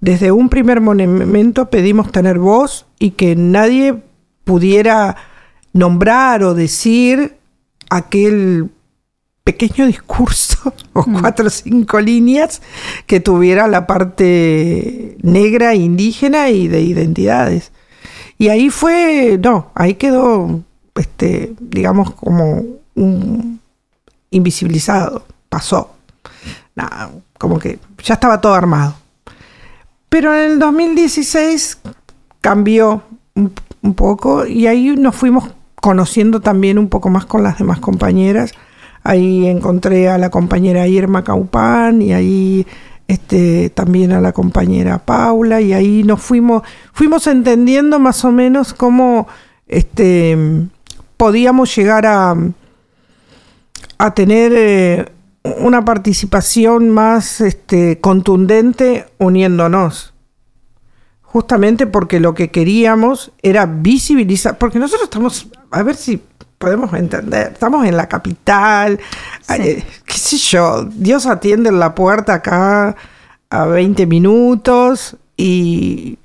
Desde 0.00 0.30
un 0.30 0.48
primer 0.48 0.80
momento 0.80 1.70
pedimos 1.70 2.12
tener 2.12 2.38
voz 2.38 2.86
y 2.98 3.12
que 3.12 3.34
nadie 3.34 4.02
pudiera 4.44 5.16
nombrar 5.72 6.44
o 6.44 6.54
decir 6.54 7.36
aquel 7.90 8.70
pequeño 9.44 9.86
discurso 9.86 10.72
o 10.92 11.02
mm. 11.08 11.20
cuatro 11.20 11.46
o 11.46 11.50
cinco 11.50 12.00
líneas 12.00 12.62
que 13.06 13.18
tuviera 13.18 13.66
la 13.66 13.86
parte 13.86 15.16
negra, 15.22 15.74
indígena 15.74 16.50
y 16.50 16.68
de 16.68 16.82
identidades. 16.82 17.72
Y 18.38 18.48
ahí 18.48 18.70
fue, 18.70 19.38
no, 19.42 19.70
ahí 19.74 19.94
quedó, 19.94 20.60
este, 20.94 21.54
digamos, 21.58 22.12
como 22.12 22.64
un 22.94 23.60
invisibilizado, 24.30 25.24
pasó. 25.48 25.90
Nada, 26.76 27.10
como 27.36 27.58
que 27.58 27.80
ya 28.02 28.14
estaba 28.14 28.40
todo 28.40 28.54
armado. 28.54 28.94
Pero 30.08 30.32
en 30.34 30.52
el 30.52 30.58
2016 30.60 31.80
cambió 32.40 33.02
un, 33.34 33.52
un 33.82 33.94
poco 33.94 34.46
y 34.46 34.66
ahí 34.66 34.94
nos 34.96 35.16
fuimos 35.16 35.50
conociendo 35.74 36.40
también 36.40 36.78
un 36.78 36.88
poco 36.88 37.10
más 37.10 37.26
con 37.26 37.42
las 37.42 37.58
demás 37.58 37.80
compañeras. 37.80 38.52
Ahí 39.02 39.46
encontré 39.46 40.08
a 40.08 40.18
la 40.18 40.30
compañera 40.30 40.86
Irma 40.86 41.24
Caupán 41.24 42.02
y 42.02 42.12
ahí 42.12 42.66
este, 43.08 43.70
también 43.70 44.12
a 44.12 44.20
la 44.20 44.32
compañera 44.32 44.98
Paula 44.98 45.62
y 45.62 45.72
ahí 45.72 46.04
nos 46.04 46.20
fuimos, 46.20 46.62
fuimos 46.92 47.26
entendiendo 47.26 47.98
más 47.98 48.24
o 48.24 48.30
menos 48.30 48.74
cómo 48.74 49.26
este, 49.66 50.36
podíamos 51.16 51.74
llegar 51.74 52.06
a, 52.06 52.36
a 53.96 54.14
tener 54.14 54.52
eh, 54.54 55.12
una 55.58 55.84
participación 55.84 56.90
más 56.90 57.40
este, 57.40 57.98
contundente 58.00 59.06
uniéndonos. 59.18 60.12
Justamente 61.22 61.86
porque 61.86 62.20
lo 62.20 62.34
que 62.34 62.50
queríamos 62.50 63.32
era 63.42 63.66
visibilizar, 63.66 64.58
porque 64.58 64.78
nosotros 64.78 65.04
estamos, 65.04 65.48
a 65.70 65.82
ver 65.82 65.96
si 65.96 66.22
podemos 66.58 66.92
entender. 66.92 67.52
Estamos 67.52 67.86
en 67.86 67.96
la 67.96 68.08
capital, 68.08 69.00
eh, 69.48 69.84
qué 70.04 70.18
sé 70.18 70.36
yo, 70.36 70.84
Dios 70.84 71.26
atiende 71.26 71.68
en 71.70 71.78
la 71.78 71.94
puerta 71.94 72.34
acá 72.34 72.96
a 73.50 73.64
20 73.64 74.06
minutos 74.06 75.16
y 75.36 76.18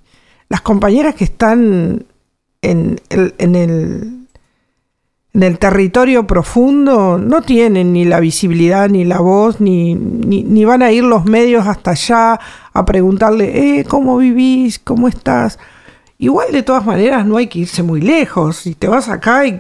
las 0.50 0.62
compañeras 0.62 1.16
que 1.16 1.24
están 1.24 2.06
en 2.62 3.02
el, 3.10 3.36
en 3.38 3.56
el, 3.56 4.28
en 5.34 5.44
el 5.44 5.60
territorio 5.60 6.26
profundo 6.28 7.18
no 7.18 7.42
tienen 7.42 7.94
ni 7.94 8.06
la 8.06 8.20
visibilidad, 8.20 8.90
ni 8.90 9.04
la 9.06 9.20
voz, 9.20 9.60
ni, 9.62 9.96
ni, 9.96 10.66
van 10.66 10.82
a 10.82 10.92
ir 10.92 11.04
los 11.04 11.26
medios 11.26 11.68
hasta 11.68 11.92
allá 11.92 12.40
a 12.74 12.86
preguntarle, 12.86 13.80
eh, 13.80 13.84
¿cómo 13.84 14.18
vivís? 14.18 14.80
¿Cómo 14.80 15.08
estás? 15.08 15.60
Igual 16.24 16.54
de 16.54 16.64
todas 16.64 16.86
maneras 16.86 17.26
no 17.26 17.36
hay 17.36 17.48
que 17.48 17.60
irse 17.60 17.84
muy 17.84 18.00
lejos. 18.00 18.56
Si 18.56 18.76
te 18.76 18.88
vas 18.88 19.10
acá 19.10 19.46
y 19.46 19.58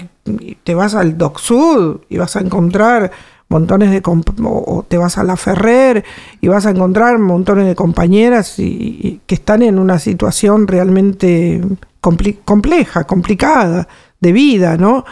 te 0.63 0.73
vas 0.75 0.95
al 0.95 1.17
Doc 1.17 1.39
Sud 1.39 1.97
y 2.07 2.17
vas 2.17 2.37
a 2.37 2.39
encontrar 2.39 3.11
montones 3.49 3.91
de 3.91 4.01
o 4.05 4.85
te 4.87 4.97
vas 4.97 5.17
a 5.17 5.25
la 5.25 5.35
Ferrer 5.35 6.05
y 6.39 6.47
vas 6.47 6.65
a 6.65 6.69
encontrar 6.69 7.19
montones 7.19 7.67
de 7.67 7.75
compañeras 7.75 8.57
y, 8.59 9.19
que 9.25 9.35
están 9.35 9.61
en 9.61 9.77
una 9.77 9.99
situación 9.99 10.65
realmente 10.65 11.61
compleja, 11.99 13.03
complicada 13.03 13.89
de 14.21 14.31
vida, 14.31 14.77
¿no? 14.77 15.03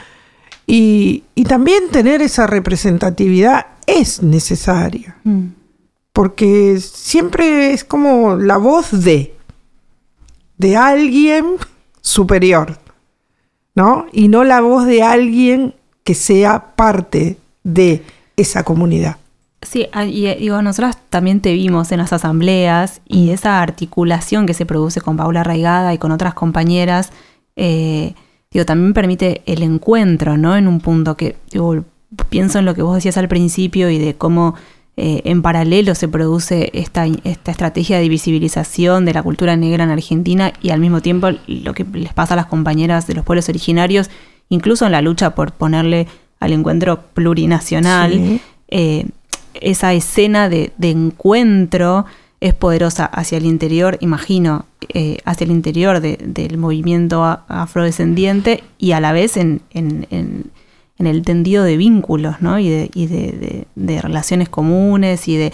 Y, 0.66 1.26
también 1.50 1.90
tener 1.92 2.22
esa 2.22 2.48
representatividad 2.48 3.66
es 3.86 4.24
necesaria, 4.24 5.18
mm. 5.26 5.48
porque 6.14 6.80
siempre 6.80 7.74
es 7.74 7.84
como 7.84 8.38
la 8.38 8.56
voz 8.56 9.04
de, 9.04 9.36
de 10.62 10.78
alguien 10.78 11.56
superior, 12.02 12.78
¿no? 13.74 14.06
Y 14.12 14.28
no 14.28 14.44
la 14.44 14.62
voz 14.62 14.86
de 14.86 15.02
alguien 15.02 15.74
que 16.04 16.14
sea 16.14 16.76
parte 16.76 17.38
de 17.64 18.04
esa 18.38 18.64
comunidad. 18.64 19.18
Sí, 19.64 19.88
ah, 19.92 20.06
y 20.06 20.28
eh, 20.28 20.38
digo, 20.40 20.62
nosotros 20.62 20.98
también 21.10 21.42
te 21.42 21.54
vimos 21.54 21.92
en 21.92 21.98
las 21.98 22.14
asambleas 22.14 23.02
y 23.08 23.28
mm. 23.28 23.30
esa 23.32 23.62
articulación 23.62 24.46
que 24.46 24.54
se 24.54 24.68
produce 24.68 25.02
con 25.02 25.18
Paula 25.18 25.44
Raigada 25.44 25.96
y 25.96 25.98
con 25.98 26.12
otras 26.12 26.36
compañeras, 26.36 27.12
eh, 27.56 28.14
digo, 28.52 28.64
también 28.64 28.94
permite 28.94 29.42
el 29.48 29.64
encuentro, 29.64 30.38
¿no? 30.38 30.56
En 30.56 30.68
un 30.68 30.80
punto 30.80 31.18
que, 31.18 31.38
pienso 32.30 32.60
en 32.60 32.66
lo 32.66 32.76
que 32.76 32.84
vos 32.84 32.96
decías 32.96 33.18
al 33.18 33.28
principio 33.28 33.90
y 33.90 33.98
de 33.98 34.14
cómo 34.14 34.54
eh, 35.04 35.24
en 35.32 35.42
paralelo 35.42 35.96
se 35.96 36.08
produce 36.08 36.70
esta, 36.74 37.08
esta 37.24 37.50
estrategia 37.50 37.98
de 37.98 38.08
visibilización 38.08 39.04
de 39.04 39.16
la 39.16 39.24
cultura 39.24 39.56
negra 39.56 39.84
en 39.84 39.90
Argentina 39.90 40.54
y 40.62 40.70
al 40.70 40.80
mismo 40.80 41.02
tiempo 41.02 41.30
lo 41.48 41.74
que 41.74 41.84
les 41.86 42.14
pasa 42.14 42.36
a 42.36 42.38
las 42.38 42.46
compañeras 42.46 43.08
de 43.08 43.16
los 43.16 43.26
pueblos 43.26 43.50
originarios, 43.50 44.12
incluso 44.50 44.86
en 44.86 44.92
la 44.92 45.02
lucha 45.02 45.34
por 45.34 45.54
ponerle 45.54 46.06
al 46.40 46.54
encuentro 46.54 47.02
plurinacional, 47.16 48.42
eh, 48.68 49.08
esa 49.56 49.92
escena 49.94 50.50
de, 50.50 50.72
encuentro 50.80 52.06
es 52.40 52.54
poderosa 52.54 53.06
hacia 53.06 53.40
el 53.40 53.46
interior, 53.46 53.98
imagino, 54.02 54.68
eh, 54.94 55.18
hacia 55.26 55.46
el 55.46 55.52
interior 55.52 56.00
del 56.00 56.58
movimiento 56.60 57.24
afrodescendiente 57.48 58.64
y 58.78 58.92
a 58.92 59.00
la 59.00 59.14
vez 59.14 59.36
en 59.36 59.62
en 59.74 60.52
el 61.08 61.24
tendido 61.24 61.64
de 61.64 61.78
vínculos, 61.78 62.42
¿no? 62.42 62.60
Y 62.60 62.70
de, 62.70 62.92
y 62.94 63.08
de, 63.08 63.66
de, 63.76 64.02
relaciones 64.02 64.50
comunes 64.50 65.28
y 65.28 65.38
de... 65.38 65.54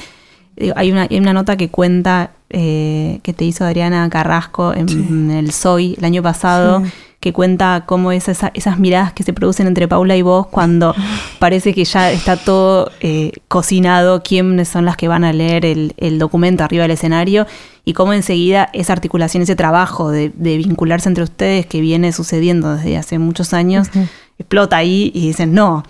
Hay 0.76 0.92
una, 0.92 1.04
hay 1.04 1.20
una 1.20 1.34
nota 1.34 1.56
que 1.56 1.70
cuenta, 1.70 2.32
eh, 2.50 3.20
que 3.22 3.34
te 3.34 3.46
hizo 3.46 3.64
Adriana 3.64 4.10
Carrasco 4.10 4.74
en, 4.74 5.30
el 5.30 5.52
SOI 5.52 5.96
el 6.00 6.06
año 6.06 6.24
pasado, 6.24 6.82
que 7.20 7.34
cuenta 7.34 7.84
cómo 7.86 8.12
es 8.12 8.28
esas 8.28 8.80
miradas 8.80 9.14
que 9.14 9.24
se 9.24 9.34
producen 9.34 9.68
entre 9.68 9.88
Paula 9.88 10.16
y 10.16 10.22
vos 10.22 10.48
cuando 10.48 10.96
parece 11.40 11.74
que 11.74 11.84
ya 11.84 12.12
está 12.12 12.38
todo 12.38 12.92
eh, 13.02 13.34
cocinado, 13.48 14.24
quiénes 14.24 14.68
son 14.68 14.86
las 14.86 14.98
que 14.98 15.08
van 15.08 15.24
a 15.24 15.34
leer 15.34 15.66
el, 15.66 15.94
el, 15.98 16.20
documento 16.20 16.64
arriba 16.64 16.84
del 16.84 16.92
escenario 16.92 17.46
y 17.86 17.94
cómo 17.94 18.14
enseguida 18.14 18.70
esa 18.74 18.94
articulación, 18.94 19.44
ese 19.44 19.56
trabajo 19.56 20.12
de, 20.12 20.32
de 20.36 20.58
vincularse 20.58 21.10
entre 21.10 21.24
ustedes 21.24 21.66
que 21.66 21.82
viene 21.82 22.12
sucediendo 22.14 22.76
desde 22.76 22.98
hace 22.98 23.20
muchos 23.20 23.54
años 23.54 23.90
explota 24.39 24.78
ahí 24.78 25.12
y 25.13 25.28
dicen 25.28 25.54
no. 25.54 25.84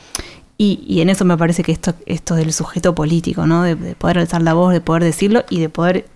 Y, 0.59 1.01
en 1.01 1.09
eso 1.09 1.23
me 1.23 1.37
parece 1.37 1.61
que 1.61 1.71
esto, 1.71 1.93
esto 2.07 2.33
del 2.33 2.51
sujeto 2.51 2.95
político, 2.95 3.45
¿no? 3.45 3.61
De, 3.61 3.75
poder 3.75 4.17
alzar 4.17 4.41
la 4.41 4.55
voz, 4.55 4.73
de 4.73 4.81
poder 4.81 5.03
decirlo 5.03 5.43
y 5.51 5.59
de 5.59 5.69
poder, 5.69 6.07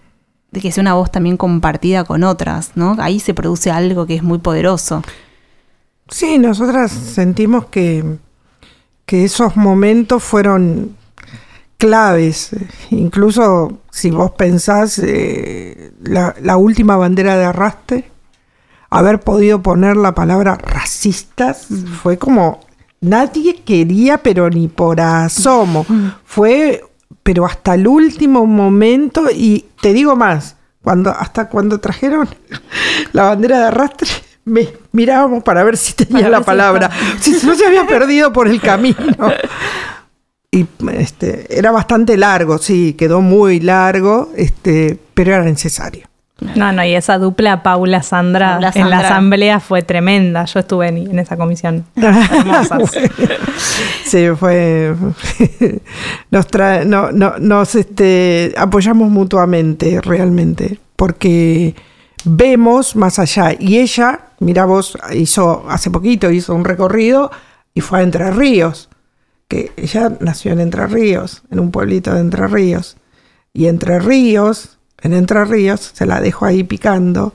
de 0.50 0.62
que 0.62 0.72
sea 0.72 0.82
una 0.82 0.96
voz 0.96 1.12
también 1.12 1.38
compartida 1.38 2.06
con 2.06 2.24
otras, 2.24 2.72
¿no? 2.74 2.96
Ahí 3.00 3.20
se 3.20 3.36
produce 3.36 3.70
algo 3.70 4.08
que 4.08 4.16
es 4.16 4.24
muy 4.24 4.40
poderoso. 4.40 5.04
Sí, 6.10 6.40
nosotras 6.40 6.92
sentimos 6.92 7.66
que, 7.66 8.04
que 9.06 9.26
esos 9.26 9.56
momentos 9.56 10.24
fueron 10.24 10.96
claves. 11.82 12.52
Incluso 12.92 13.80
si 13.90 14.12
vos 14.12 14.32
pensás 14.32 15.00
eh, 15.00 15.92
la, 16.04 16.58
última 16.58 16.96
bandera 16.96 17.36
de 17.38 17.46
arrastre, 17.46 18.12
haber 18.92 19.22
podido 19.22 19.64
poner 19.64 19.98
la 19.98 20.14
palabra 20.14 20.56
racistas 20.56 21.72
mm. 21.72 21.86
fue 21.94 22.18
como 22.18 22.60
nadie 23.00 23.56
quería, 23.56 24.20
pero 24.20 24.50
ni 24.50 24.68
por 24.68 25.02
asomo. 25.02 25.86
Mm. 25.88 26.08
Fue, 26.24 26.84
pero 27.24 27.46
hasta 27.46 27.74
el 27.74 27.88
último 27.88 28.46
momento, 28.46 29.24
y 29.34 29.66
te 29.82 29.94
digo 29.94 30.16
más, 30.16 30.58
cuando, 30.84 31.10
hasta 31.10 31.50
cuando 31.50 31.80
trajeron 31.80 32.30
la 33.14 33.24
bandera 33.24 33.60
de 33.60 33.66
arrastre, 33.66 34.10
me 34.44 34.68
mirábamos 34.92 35.44
para 35.44 35.64
ver 35.64 35.78
si 35.78 35.94
tenía 35.94 36.30
la 36.30 36.42
palabra, 36.42 36.90
si 37.22 37.32
no 37.46 37.56
se 37.56 37.66
había 37.66 37.88
perdido 37.88 38.32
por 38.32 38.48
el 38.48 38.62
camino. 38.62 38.98
Y 40.54 40.68
este, 40.98 41.58
era 41.58 41.72
bastante 41.72 42.18
largo, 42.18 42.58
sí, 42.58 42.94
quedó 42.98 43.22
muy 43.22 43.62
largo, 43.62 44.34
este, 44.36 45.00
pero 45.14 45.34
era 45.34 45.46
necesario. 45.46 46.11
No, 46.56 46.72
no, 46.72 46.84
y 46.84 46.96
esa 46.96 47.18
dupla 47.18 47.62
Paula-Sandra 47.64 48.60
en 48.74 48.90
la 48.90 49.00
asamblea 49.00 49.60
fue 49.60 49.84
tremenda. 49.84 50.46
Yo 50.46 50.60
estuve 50.60 50.88
en, 50.88 51.20
esa 51.20 51.38
comisión. 51.38 51.86
sí, 54.06 54.28
fue. 54.38 54.96
nos, 56.32 56.48
no, 56.86 57.12
no, 57.12 57.38
nos 57.40 57.76
este, 57.76 58.54
apoyamos 58.58 59.10
mutuamente, 59.12 60.02
realmente, 60.02 60.80
porque 60.96 61.76
vemos 62.26 62.96
más 62.96 63.20
allá. 63.20 63.54
Y 63.58 63.78
ella, 63.78 64.22
mira 64.40 64.66
vos, 64.66 64.98
hizo 65.14 65.66
hace 65.70 65.92
poquito, 65.92 66.32
hizo 66.32 66.56
un 66.56 66.66
recorrido 66.66 67.32
y 67.74 67.82
fue 67.82 68.00
a 68.00 68.02
Entre 68.02 68.32
Ríos 68.32 68.90
que 69.52 69.70
ella 69.76 70.14
nació 70.22 70.54
en 70.54 70.62
Entre 70.62 70.88
Ríos, 70.88 71.44
en 71.52 71.60
un 71.60 71.72
pueblito 71.72 72.14
de 72.14 72.22
Entre 72.22 72.48
Ríos. 72.48 72.96
Y 73.54 73.68
Entre 73.68 74.00
Ríos, 74.00 74.80
en 75.02 75.14
Entre 75.14 75.44
Ríos, 75.46 75.92
se 75.94 76.06
la 76.06 76.22
dejo 76.22 76.46
ahí 76.46 76.64
picando, 76.64 77.34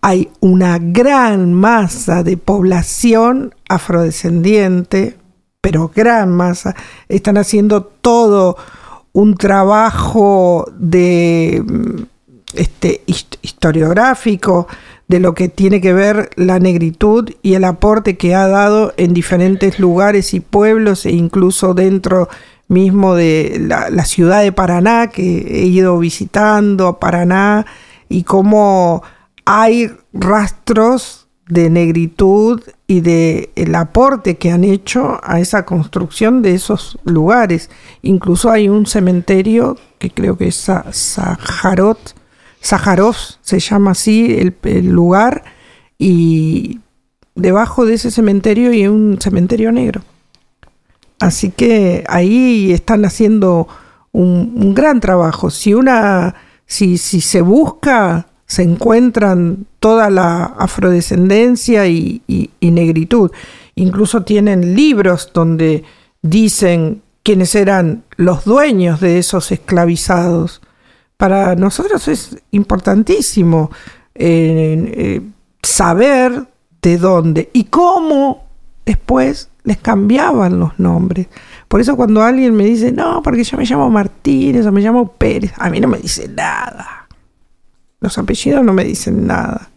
hay 0.00 0.30
una 0.40 0.78
gran 0.78 1.54
masa 1.54 2.22
de 2.22 2.36
población 2.36 3.54
afrodescendiente, 3.68 5.16
pero 5.60 5.90
gran 5.94 6.30
masa. 6.30 6.74
Están 7.08 7.38
haciendo 7.38 7.84
todo 7.84 8.56
un 9.12 9.36
trabajo 9.36 10.70
de 10.76 11.62
este, 12.54 13.02
historiográfico, 13.06 14.66
de 15.08 15.20
lo 15.20 15.34
que 15.34 15.48
tiene 15.48 15.80
que 15.80 15.92
ver 15.92 16.30
la 16.36 16.58
negritud 16.58 17.30
y 17.42 17.54
el 17.54 17.64
aporte 17.64 18.16
que 18.16 18.34
ha 18.34 18.48
dado 18.48 18.92
en 18.96 19.14
diferentes 19.14 19.78
lugares 19.78 20.34
y 20.34 20.40
pueblos 20.40 21.06
e 21.06 21.12
incluso 21.12 21.74
dentro 21.74 22.28
mismo 22.68 23.14
de 23.14 23.58
la, 23.60 24.04
ciudad 24.04 24.42
de 24.42 24.52
Paraná, 24.52 25.08
que 25.08 25.62
he 25.62 25.66
ido 25.66 25.98
visitando 25.98 26.86
a 26.88 27.00
Paraná, 27.00 27.66
y 28.08 28.22
cómo 28.22 29.02
hay 29.44 29.90
rastros 30.12 31.28
de 31.48 31.68
negritud 31.68 32.62
y 32.86 33.00
de 33.00 33.50
el 33.54 33.74
aporte 33.74 34.36
que 34.36 34.50
han 34.50 34.64
hecho 34.64 35.20
a 35.22 35.40
esa 35.40 35.66
construcción 35.66 36.42
de 36.42 36.54
esos 36.54 36.98
lugares. 37.04 37.70
Incluso 38.02 38.50
hay 38.50 38.68
un 38.68 38.86
cementerio 38.86 39.76
que 39.98 40.10
creo 40.10 40.36
que 40.36 40.48
es 40.48 40.56
Sajarot, 40.56 42.14
Sájarov 42.60 43.16
se 43.42 43.60
llama 43.60 43.90
así 43.90 44.38
el, 44.62 44.86
lugar, 44.86 45.44
y 45.98 46.80
debajo 47.34 47.84
de 47.84 47.94
ese 47.94 48.10
cementerio 48.10 48.70
hay 48.70 48.86
un 48.86 49.18
cementerio 49.20 49.70
negro. 49.70 50.02
Así 51.24 51.52
que 51.52 52.04
ahí 52.06 52.70
están 52.70 53.06
haciendo 53.06 53.66
un, 54.12 54.74
gran 54.74 55.00
trabajo. 55.00 55.48
Si 55.48 55.72
una, 55.72 56.34
si, 56.66 56.98
si, 56.98 57.22
se 57.22 57.40
busca, 57.40 58.26
se 58.44 58.62
encuentran 58.62 59.64
toda 59.78 60.10
la 60.10 60.44
afrodescendencia 60.44 61.86
y, 61.86 62.20
negritud. 62.60 63.30
Incluso 63.74 64.22
tienen 64.22 64.74
libros 64.76 65.30
donde 65.32 65.84
dicen 66.20 67.00
quiénes 67.22 67.54
eran 67.54 68.04
los 68.16 68.44
dueños 68.44 69.00
de 69.00 69.18
esos 69.18 69.50
esclavizados 69.50 70.60
para 71.16 71.54
nosotros 71.54 72.06
es 72.08 72.36
importantísimo 72.50 73.70
eh, 74.14 74.92
eh, 74.94 75.20
saber 75.62 76.48
de 76.82 76.98
dónde 76.98 77.50
y 77.52 77.64
cómo 77.64 78.44
después 78.84 79.48
les 79.64 79.78
cambiaban 79.78 80.60
los 80.60 80.78
nombres. 80.78 81.26
Por 81.68 81.80
eso 81.80 81.96
cuando 81.96 82.22
alguien 82.22 82.54
me 82.54 82.64
dice, 82.64 82.92
no, 82.92 83.22
porque 83.22 83.42
yo 83.42 83.56
me 83.56 83.64
llamo 83.64 83.90
Martínez 83.90 84.64
o 84.66 84.72
me 84.72 84.82
llamo 84.82 85.08
Pérez, 85.12 85.52
a 85.56 85.70
mí 85.70 85.80
no 85.80 85.88
me 85.88 85.98
dice 85.98 86.28
nada. 86.28 87.08
Los 88.00 88.18
apellidos 88.18 88.62
no 88.62 88.74
me 88.74 88.84
dicen 88.84 89.26
nada. 89.26 89.70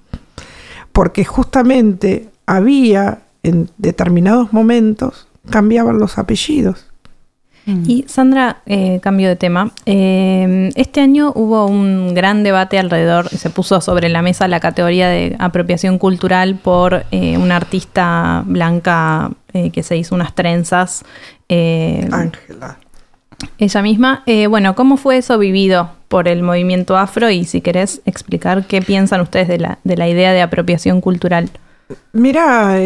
Porque 0.91 1.23
justamente 1.23 2.29
había 2.45 3.21
en 3.43 3.69
determinados 3.77 4.51
momentos, 4.51 5.27
cambiaban 5.49 5.99
los 5.99 6.17
apellidos. 6.17 6.86
Mm. 7.67 7.83
Y 7.85 8.05
Sandra, 8.07 8.61
eh, 8.65 8.99
cambio 9.01 9.27
de 9.27 9.35
tema. 9.35 9.71
Eh, 9.85 10.71
este 10.75 11.01
año 11.01 11.33
hubo 11.35 11.67
un 11.67 12.15
gran 12.15 12.41
debate 12.43 12.79
alrededor, 12.79 13.27
se 13.27 13.49
puso 13.49 13.81
sobre 13.81 14.07
la 14.07 14.21
mesa 14.21 14.47
la 14.47 14.61
categoría 14.61 15.09
de 15.09 15.35
apropiación 15.37 15.99
cultural 15.99 16.55
por 16.55 17.05
eh, 17.11 17.37
una 17.37 17.57
artista 17.57 18.43
blanca 18.45 19.31
que 19.73 19.81
se 19.81 19.97
hizo 19.97 20.13
unas 20.13 20.35
trenzas. 20.35 21.03
Ángela. 21.49 22.77
Ella 23.57 23.81
misma. 23.81 24.23
bueno, 24.49 24.75
¿cómo 24.75 24.97
fue 24.97 25.17
eso 25.17 25.39
vivido 25.39 25.89
por 26.09 26.27
el 26.27 26.43
movimiento 26.43 26.95
afro? 26.95 27.31
Y 27.31 27.43
si 27.43 27.61
querés 27.61 28.01
explicar 28.05 28.67
qué 28.67 28.83
piensan 28.83 29.19
ustedes 29.19 29.47
de 29.47 29.57
la, 29.57 29.79
de 29.83 29.97
la 29.97 30.07
idea 30.07 30.31
de 30.31 30.43
apropiación 30.43 31.01
cultural. 31.01 31.49
Mira, 32.13 32.77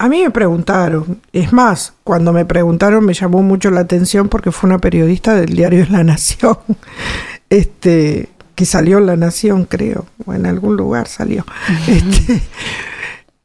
a 0.00 0.08
mí 0.08 0.22
me 0.22 0.30
preguntaron, 0.30 1.20
es 1.30 1.52
más, 1.52 1.92
cuando 2.04 2.32
me 2.32 2.46
preguntaron 2.46 3.04
me 3.04 3.12
llamó 3.12 3.42
mucho 3.42 3.70
la 3.70 3.82
atención 3.82 4.30
porque 4.30 4.50
fue 4.50 4.70
una 4.70 4.78
periodista 4.78 5.34
del 5.34 5.54
diario 5.54 5.86
La 5.90 6.02
Nación, 6.02 6.56
este, 7.50 8.30
que 8.54 8.64
salió 8.64 8.96
en 8.96 9.04
La 9.04 9.16
Nación, 9.16 9.66
creo, 9.66 10.06
o 10.24 10.32
en 10.32 10.46
algún 10.46 10.78
lugar 10.78 11.06
salió. 11.06 11.44
Este, 11.86 12.40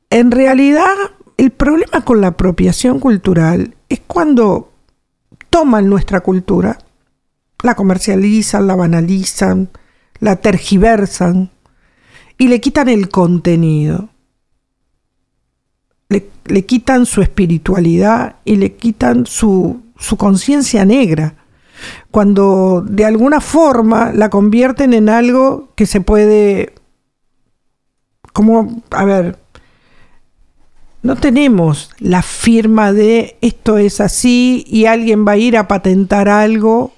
en 0.10 0.32
realidad, 0.32 0.94
el 1.36 1.52
problema 1.52 2.06
con 2.06 2.22
la 2.22 2.28
apropiación 2.28 3.02
cultural 3.02 3.76
es 3.89 4.00
cuando 4.08 4.72
toman 5.50 5.89
nuestra 5.89 6.22
cultura, 6.22 6.80
la 7.63 7.76
comercializan, 7.76 8.65
la 8.65 8.76
banalizan, 8.76 9.72
la 10.20 10.38
tergiversan 10.38 11.50
y 12.38 12.48
le 12.48 12.62
quitan 12.62 12.88
el 12.88 13.10
contenido 13.10 14.08
le, 16.10 16.65
quitan 16.65 17.06
su 17.06 17.22
espiritualidad 17.22 18.36
y 18.46 18.58
le 18.58 18.74
quitan 18.74 19.26
su, 19.26 19.82
su 19.98 20.18
conciencia 20.18 20.86
negra, 20.86 21.36
cuando 22.12 22.84
de 22.88 23.06
alguna 23.06 23.41
forma 23.41 24.12
la 24.13 24.30
convierten 24.30 24.94
en 24.94 25.10
algo 25.10 25.70
que 25.76 25.86
se 25.86 26.02
puede, 26.02 26.74
como, 28.34 28.82
a 28.91 29.06
ver, 29.06 29.38
no 31.02 31.15
tenemos 31.15 31.91
la 32.00 32.24
firma 32.24 32.91
de 32.91 33.38
esto 33.41 33.78
es 33.78 34.02
así 34.02 34.65
y 34.68 34.86
alguien 34.86 35.26
va 35.28 35.34
a 35.34 35.38
ir 35.38 35.56
a 35.56 35.68
patentar 35.68 36.30
algo 36.30 36.94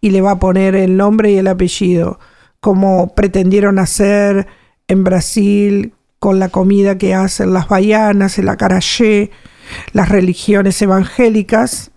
y 0.00 0.10
le 0.10 0.22
va 0.22 0.32
a 0.32 0.38
poner 0.38 0.74
el 0.74 0.96
nombre 0.96 1.30
y 1.30 1.36
el 1.36 1.48
apellido, 1.48 2.18
como 2.60 3.14
pretendieron 3.14 3.78
hacer 3.78 4.46
en 4.88 5.04
Brasil 5.04 5.92
con 6.24 6.38
la 6.38 6.48
comida 6.48 6.96
que 6.96 7.12
hacen 7.12 7.52
las 7.52 7.68
bayanas, 7.68 8.38
el 8.38 8.48
acarayé, 8.48 9.30
las 9.92 10.08
religiones 10.08 10.80
evangélicas, 10.80 11.90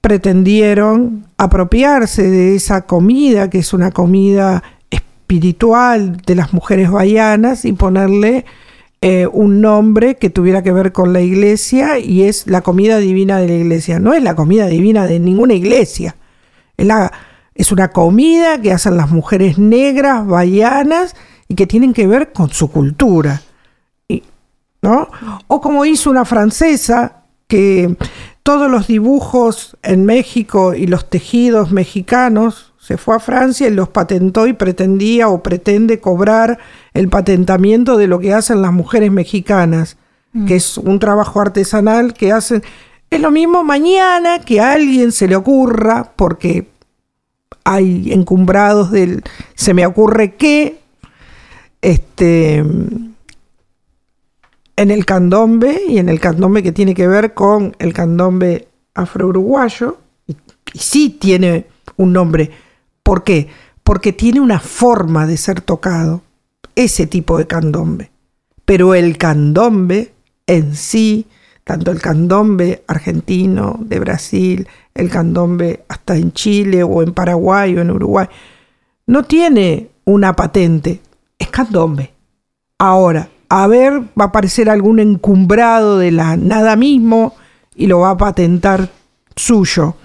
pretendieron 0.00 1.26
apropiarse 1.36 2.30
de 2.30 2.56
esa 2.56 2.86
comida, 2.86 3.50
que 3.50 3.58
es 3.58 3.74
una 3.74 3.90
comida 3.90 4.62
espiritual 4.88 6.16
de 6.16 6.34
las 6.34 6.54
mujeres 6.54 6.90
bayanas, 6.90 7.66
y 7.66 7.74
ponerle 7.74 8.46
eh, 9.02 9.26
un 9.30 9.60
nombre 9.60 10.14
que 10.14 10.30
tuviera 10.30 10.62
que 10.62 10.72
ver 10.72 10.92
con 10.92 11.12
la 11.12 11.20
iglesia, 11.20 11.98
y 11.98 12.22
es 12.22 12.46
la 12.46 12.62
comida 12.62 12.96
divina 12.96 13.38
de 13.38 13.48
la 13.48 13.54
iglesia. 13.56 14.00
No 14.00 14.14
es 14.14 14.22
la 14.22 14.34
comida 14.34 14.66
divina 14.66 15.06
de 15.06 15.20
ninguna 15.20 15.52
iglesia. 15.52 16.16
Es, 16.78 16.86
la, 16.86 17.12
es 17.54 17.70
una 17.70 17.88
comida 17.88 18.62
que 18.62 18.72
hacen 18.72 18.96
las 18.96 19.10
mujeres 19.10 19.58
negras, 19.58 20.26
bayanas, 20.26 21.14
y 21.48 21.54
que 21.54 21.66
tienen 21.66 21.92
que 21.92 22.06
ver 22.06 22.32
con 22.32 22.50
su 22.50 22.70
cultura. 22.70 23.42
¿no? 24.82 25.08
O 25.48 25.60
como 25.60 25.84
hizo 25.84 26.10
una 26.10 26.24
francesa 26.24 27.24
que 27.48 27.96
todos 28.42 28.70
los 28.70 28.86
dibujos 28.86 29.76
en 29.82 30.04
México 30.04 30.74
y 30.74 30.86
los 30.86 31.10
tejidos 31.10 31.72
mexicanos 31.72 32.72
se 32.78 32.96
fue 32.96 33.16
a 33.16 33.18
Francia 33.18 33.66
y 33.66 33.72
los 33.72 33.88
patentó 33.88 34.46
y 34.46 34.52
pretendía 34.52 35.28
o 35.28 35.42
pretende 35.42 35.98
cobrar 35.98 36.58
el 36.94 37.08
patentamiento 37.08 37.96
de 37.96 38.06
lo 38.06 38.20
que 38.20 38.32
hacen 38.32 38.62
las 38.62 38.72
mujeres 38.72 39.10
mexicanas, 39.10 39.96
que 40.32 40.54
mm. 40.54 40.56
es 40.56 40.78
un 40.78 41.00
trabajo 41.00 41.40
artesanal 41.40 42.14
que 42.14 42.30
hacen 42.30 42.62
Es 43.10 43.20
lo 43.20 43.32
mismo 43.32 43.64
mañana 43.64 44.38
que 44.38 44.60
a 44.60 44.72
alguien 44.72 45.10
se 45.10 45.26
le 45.26 45.34
ocurra, 45.34 46.12
porque 46.14 46.68
hay 47.64 48.12
encumbrados 48.12 48.92
del 48.92 49.24
se 49.56 49.74
me 49.74 49.84
ocurre 49.84 50.36
que 50.36 50.78
este 51.80 52.58
en 54.78 54.90
el 54.90 55.06
candombe 55.06 55.80
y 55.88 55.98
en 55.98 56.08
el 56.08 56.20
candombe 56.20 56.62
que 56.62 56.72
tiene 56.72 56.94
que 56.94 57.08
ver 57.08 57.32
con 57.34 57.74
el 57.78 57.92
candombe 57.92 58.68
afro-uruguayo, 58.94 59.98
y, 60.26 60.36
y 60.72 60.78
sí 60.78 61.10
tiene 61.10 61.66
un 61.96 62.12
nombre. 62.12 62.50
¿Por 63.02 63.24
qué? 63.24 63.48
Porque 63.82 64.12
tiene 64.12 64.40
una 64.40 64.60
forma 64.60 65.26
de 65.26 65.36
ser 65.36 65.60
tocado, 65.60 66.22
ese 66.74 67.06
tipo 67.06 67.38
de 67.38 67.46
candombe. 67.46 68.10
Pero 68.64 68.94
el 68.94 69.16
candombe 69.16 70.12
en 70.46 70.74
sí, 70.74 71.26
tanto 71.64 71.90
el 71.90 72.00
candombe 72.00 72.84
argentino, 72.86 73.78
de 73.80 73.98
Brasil, 73.98 74.68
el 74.94 75.10
candombe 75.10 75.84
hasta 75.88 76.16
en 76.16 76.32
Chile 76.32 76.82
o 76.82 77.02
en 77.02 77.12
Paraguay 77.12 77.76
o 77.76 77.80
en 77.80 77.90
Uruguay, 77.90 78.26
no 79.06 79.24
tiene 79.24 79.90
una 80.04 80.34
patente, 80.34 81.00
es 81.46 81.50
candombe. 81.50 82.12
Ahora, 82.78 83.28
a 83.48 83.66
ver, 83.66 84.00
va 84.18 84.24
a 84.24 84.28
aparecer 84.28 84.68
algún 84.68 85.00
encumbrado 85.00 85.98
de 85.98 86.10
la 86.10 86.36
nada 86.36 86.76
mismo 86.76 87.34
y 87.74 87.86
lo 87.86 88.00
va 88.00 88.10
a 88.10 88.16
patentar 88.16 88.90
suyo. 89.34 89.96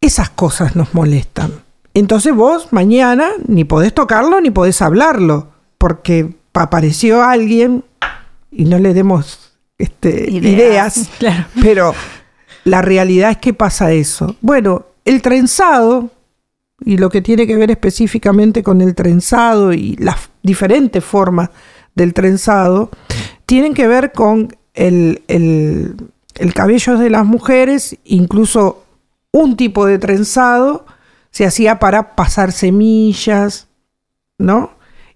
Esas 0.00 0.30
cosas 0.30 0.76
nos 0.76 0.94
molestan. 0.94 1.52
Entonces 1.94 2.34
vos 2.34 2.72
mañana 2.72 3.30
ni 3.46 3.64
podés 3.64 3.92
tocarlo 3.92 4.40
ni 4.40 4.50
podés 4.50 4.80
hablarlo, 4.82 5.48
porque 5.78 6.36
apareció 6.54 7.22
alguien 7.22 7.84
y 8.50 8.64
no 8.64 8.78
le 8.78 8.94
demos 8.94 9.52
este, 9.78 10.30
ideas, 10.30 10.96
ideas 10.96 11.10
claro. 11.18 11.44
pero 11.60 11.94
la 12.64 12.82
realidad 12.82 13.30
es 13.30 13.38
que 13.38 13.54
pasa 13.54 13.92
eso. 13.92 14.36
Bueno, 14.40 14.86
el 15.04 15.22
trenzado, 15.22 16.10
y 16.80 16.96
lo 16.98 17.10
que 17.10 17.22
tiene 17.22 17.46
que 17.46 17.56
ver 17.56 17.70
específicamente 17.70 18.62
con 18.62 18.80
el 18.80 18.94
trenzado 18.94 19.72
y 19.72 19.96
las 19.96 20.30
diferentes 20.42 21.04
formas 21.04 21.50
del 21.94 22.14
trenzado, 22.14 22.90
tienen 23.46 23.74
que 23.74 23.88
ver 23.88 24.12
con 24.12 24.56
el, 24.74 25.22
el, 25.28 25.96
el 26.36 26.54
cabello 26.54 26.96
de 26.98 27.10
las 27.10 27.26
mujeres, 27.26 27.96
incluso 28.04 28.84
un 29.32 29.56
tipo 29.56 29.86
de 29.86 29.98
trenzado 29.98 30.86
se 31.30 31.44
hacía 31.44 31.78
para 31.78 32.14
pasar 32.14 32.52
semillas, 32.52 33.68
¿no? 34.38 34.70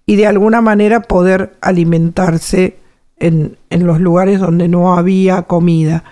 Y 0.05 0.17
de 0.17 0.27
alguna 0.27 0.61
manera 0.61 1.01
poder 1.01 1.55
alimentarse 1.61 2.77
en, 3.17 3.57
en 3.69 3.87
los 3.87 3.99
lugares 3.99 4.39
donde 4.39 4.67
no 4.67 4.95
había 4.95 5.43
comida. 5.43 6.03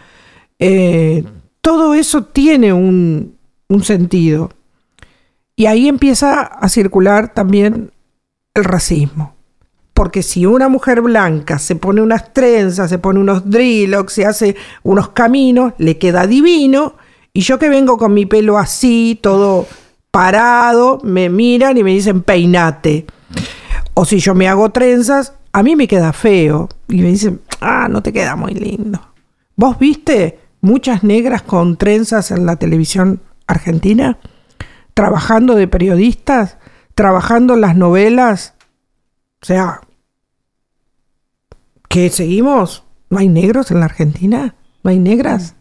Eh, 0.59 1.25
todo 1.61 1.93
eso 1.93 2.23
tiene 2.23 2.71
un, 2.73 3.35
un 3.67 3.83
sentido. 3.83 4.51
Y 5.55 5.65
ahí 5.65 5.87
empieza 5.87 6.41
a 6.41 6.69
circular 6.69 7.33
también 7.33 7.91
el 8.53 8.63
racismo. 8.63 9.35
Porque 9.93 10.23
si 10.23 10.45
una 10.45 10.69
mujer 10.69 11.01
blanca 11.01 11.59
se 11.59 11.75
pone 11.75 12.01
unas 12.01 12.33
trenzas, 12.33 12.89
se 12.89 12.97
pone 12.97 13.19
unos 13.19 13.49
dreadlocks, 13.49 14.13
se 14.13 14.25
hace 14.25 14.55
unos 14.83 15.09
caminos, 15.09 15.73
le 15.77 15.97
queda 15.97 16.25
divino. 16.25 16.95
Y 17.33 17.41
yo 17.41 17.59
que 17.59 17.69
vengo 17.69 17.97
con 17.97 18.13
mi 18.13 18.25
pelo 18.25 18.57
así, 18.57 19.19
todo 19.21 19.67
parado, 20.09 20.99
me 21.03 21.29
miran 21.29 21.77
y 21.77 21.83
me 21.83 21.91
dicen 21.91 22.23
peinate. 22.23 23.05
O 23.93 24.05
si 24.05 24.19
yo 24.19 24.33
me 24.33 24.47
hago 24.47 24.71
trenzas, 24.71 25.33
a 25.53 25.63
mí 25.63 25.75
me 25.75 25.87
queda 25.87 26.13
feo. 26.13 26.69
Y 26.87 26.97
me 27.01 27.09
dicen, 27.09 27.41
ah, 27.59 27.87
no 27.89 28.01
te 28.01 28.11
queda 28.11 28.35
muy 28.35 28.53
lindo. 28.53 28.99
¿Vos 29.55 29.77
viste 29.77 30.39
muchas 30.61 31.03
negras 31.03 31.41
con 31.41 31.77
trenzas 31.77 32.31
en 32.31 32.45
la 32.45 32.55
televisión 32.55 33.21
argentina? 33.47 34.17
Trabajando 35.01 35.55
de 35.55 35.67
periodistas, 35.67 36.59
trabajando 36.93 37.55
las 37.55 37.75
novelas. 37.75 38.53
O 39.41 39.45
sea, 39.47 39.81
¿qué 41.89 42.11
seguimos? 42.11 42.83
¿No 43.09 43.17
hay 43.17 43.27
negros 43.27 43.71
en 43.71 43.79
la 43.79 43.85
Argentina? 43.85 44.53
¿No 44.83 44.91
hay 44.91 44.99
negras? 44.99 45.55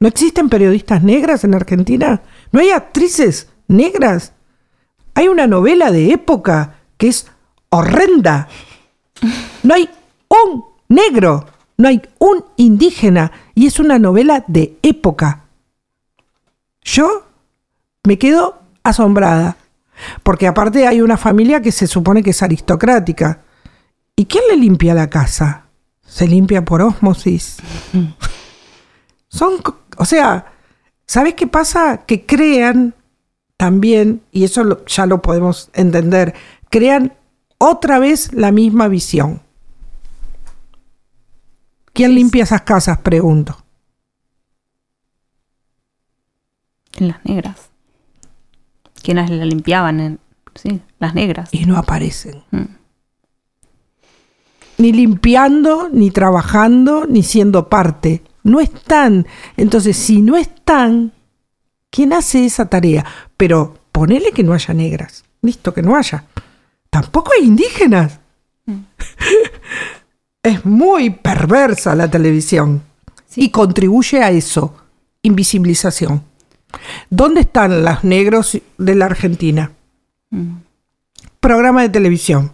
¿No 0.00 0.08
existen 0.08 0.48
periodistas 0.48 1.02
negras 1.02 1.44
en 1.44 1.54
Argentina? 1.54 2.22
¿No 2.50 2.60
hay 2.60 2.70
actrices 2.70 3.50
negras? 3.66 4.32
Hay 5.12 5.28
una 5.28 5.46
novela 5.46 5.90
de 5.90 6.12
época 6.12 6.76
que 6.96 7.08
es 7.08 7.26
horrenda. 7.68 8.48
No 9.62 9.74
hay 9.74 9.90
un 10.28 10.64
negro, 10.88 11.44
no 11.76 11.88
hay 11.88 12.00
un 12.18 12.46
indígena 12.56 13.30
y 13.54 13.66
es 13.66 13.78
una 13.78 13.98
novela 13.98 14.42
de 14.46 14.78
época. 14.80 15.44
Yo 16.80 17.27
me 18.04 18.18
quedo 18.18 18.62
asombrada, 18.82 19.56
porque 20.22 20.46
aparte 20.46 20.86
hay 20.86 21.00
una 21.00 21.16
familia 21.16 21.60
que 21.60 21.72
se 21.72 21.86
supone 21.86 22.22
que 22.22 22.30
es 22.30 22.42
aristocrática. 22.42 23.42
¿Y 24.16 24.26
quién 24.26 24.44
le 24.50 24.56
limpia 24.56 24.94
la 24.94 25.10
casa? 25.10 25.66
¿Se 26.06 26.26
limpia 26.26 26.64
por 26.64 26.82
ósmosis? 26.82 27.58
Son, 29.28 29.54
o 29.96 30.04
sea, 30.04 30.52
¿sabes 31.06 31.34
qué 31.34 31.46
pasa? 31.46 32.04
Que 32.06 32.24
crean 32.24 32.94
también, 33.56 34.22
y 34.32 34.44
eso 34.44 34.84
ya 34.86 35.06
lo 35.06 35.20
podemos 35.20 35.70
entender, 35.74 36.34
crean 36.70 37.12
otra 37.58 37.98
vez 37.98 38.32
la 38.32 38.52
misma 38.52 38.88
visión. 38.88 39.42
¿Quién 41.92 42.14
limpia 42.14 42.44
esas 42.44 42.62
casas? 42.62 42.98
Pregunto. 42.98 43.64
En 46.96 47.08
las 47.08 47.24
negras. 47.24 47.67
¿Quiénes 49.08 49.30
la 49.30 49.46
limpiaban? 49.46 50.00
En, 50.00 50.18
sí, 50.54 50.82
las 50.98 51.14
negras. 51.14 51.48
Y 51.50 51.64
no 51.64 51.78
aparecen. 51.78 52.42
Mm. 52.50 52.76
Ni 54.76 54.92
limpiando, 54.92 55.88
ni 55.90 56.10
trabajando, 56.10 57.06
ni 57.06 57.22
siendo 57.22 57.70
parte. 57.70 58.22
No 58.42 58.60
están. 58.60 59.26
Entonces, 59.56 59.96
si 59.96 60.20
no 60.20 60.36
están, 60.36 61.12
¿quién 61.88 62.12
hace 62.12 62.44
esa 62.44 62.68
tarea? 62.68 63.02
Pero 63.38 63.78
ponele 63.92 64.32
que 64.32 64.44
no 64.44 64.52
haya 64.52 64.74
negras. 64.74 65.24
Listo, 65.40 65.72
que 65.72 65.80
no 65.80 65.96
haya 65.96 66.26
tampoco 66.90 67.32
hay 67.32 67.46
indígenas. 67.46 68.20
Mm. 68.66 68.80
es 70.42 70.66
muy 70.66 71.08
perversa 71.08 71.94
la 71.94 72.10
televisión 72.10 72.82
y 73.36 73.48
contribuye 73.48 74.22
a 74.22 74.30
eso, 74.30 74.74
invisibilización. 75.22 76.27
¿Dónde 77.10 77.42
están 77.42 77.84
los 77.84 78.04
negros 78.04 78.58
de 78.76 78.94
la 78.94 79.06
Argentina? 79.06 79.72
Mm. 80.30 80.56
Programa 81.40 81.82
de 81.82 81.88
televisión. 81.88 82.52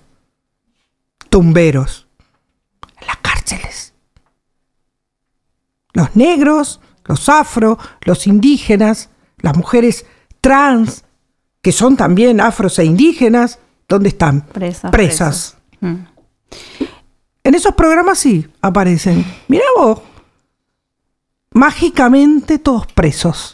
Tumberos. 1.29 2.07
En 3.00 3.07
las 3.07 3.16
cárceles. 3.18 3.94
Los 5.92 6.14
negros, 6.16 6.81
los 7.05 7.29
afro, 7.29 7.79
los 8.03 8.27
indígenas, 8.27 9.11
las 9.38 9.57
mujeres 9.57 10.07
trans, 10.40 11.05
que 11.62 11.72
son 11.72 11.96
también 11.96 12.40
afros 12.40 12.79
e 12.79 12.85
indígenas, 12.85 13.59
¿Dónde 13.88 14.09
están? 14.09 14.42
Presas. 14.46 14.90
Presas. 14.90 15.57
Mm. 15.81 15.94
En 17.44 17.55
esos 17.55 17.74
programas 17.74 18.18
sí 18.18 18.46
aparecen. 18.61 19.24
Mira 19.48 19.64
vos. 19.77 20.00
Mágicamente 21.53 22.59
todos 22.59 22.87
presos. 22.87 23.53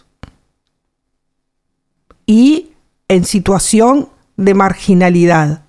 Y 2.30 2.68
en 3.08 3.24
situación 3.24 4.08
de 4.36 4.54
marginalidad. 4.54 5.62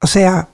O 0.00 0.06
sea, 0.06 0.46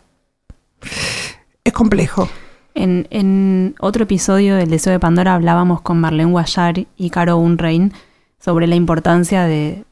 es 1.62 1.72
complejo. 1.74 2.26
En, 2.74 3.74
otro 3.80 4.04
episodio 4.04 4.56
del 4.56 4.70
Deseo 4.70 4.94
de 4.94 4.98
Pandora 4.98 5.34
hablábamos 5.34 5.82
con 5.82 6.00
Marlene 6.00 6.30
Guayar 6.30 6.86
y 6.96 7.10
Caro 7.10 7.36
Unrein 7.36 7.92
sobre 8.42 8.66
la 8.66 8.76
importancia 8.76 9.44
de 9.44 9.84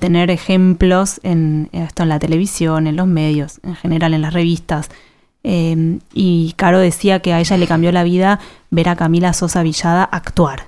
tener 0.00 0.32
ejemplos 0.32 1.20
en 1.22 1.68
esto 1.70 2.02
en 2.02 2.08
la 2.08 2.18
televisión, 2.18 2.88
en 2.88 2.96
los 2.96 3.06
medios, 3.06 3.60
en 3.62 3.76
general 3.76 4.12
en 4.12 4.22
las 4.22 4.34
revistas. 4.34 4.88
Em, 5.44 6.00
y 6.12 6.54
Caro 6.56 6.80
decía 6.80 7.20
que 7.20 7.32
a 7.32 7.38
ella 7.38 7.56
le 7.58 7.68
cambió 7.68 7.92
la 7.92 8.02
vida 8.02 8.40
ver 8.72 8.88
a 8.88 8.96
Camila 8.96 9.32
Sosa 9.32 9.62
Villada 9.62 10.02
actuar. 10.02 10.66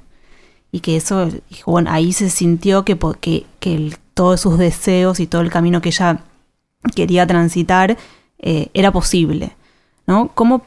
Y 0.70 0.80
que 0.80 0.96
eso, 0.96 1.28
bueno, 1.66 1.90
ahí 1.90 2.12
se 2.12 2.30
sintió 2.30 2.84
que, 2.84 2.98
que, 3.20 3.46
que 3.60 3.96
todos 4.14 4.40
sus 4.40 4.58
deseos 4.58 5.20
y 5.20 5.26
todo 5.26 5.42
el 5.42 5.50
camino 5.50 5.80
que 5.80 5.88
ella 5.88 6.22
quería 6.94 7.26
transitar 7.26 7.96
eh, 8.38 8.68
era 8.74 8.92
posible. 8.92 9.56
¿no? 10.06 10.30
¿Cómo 10.34 10.62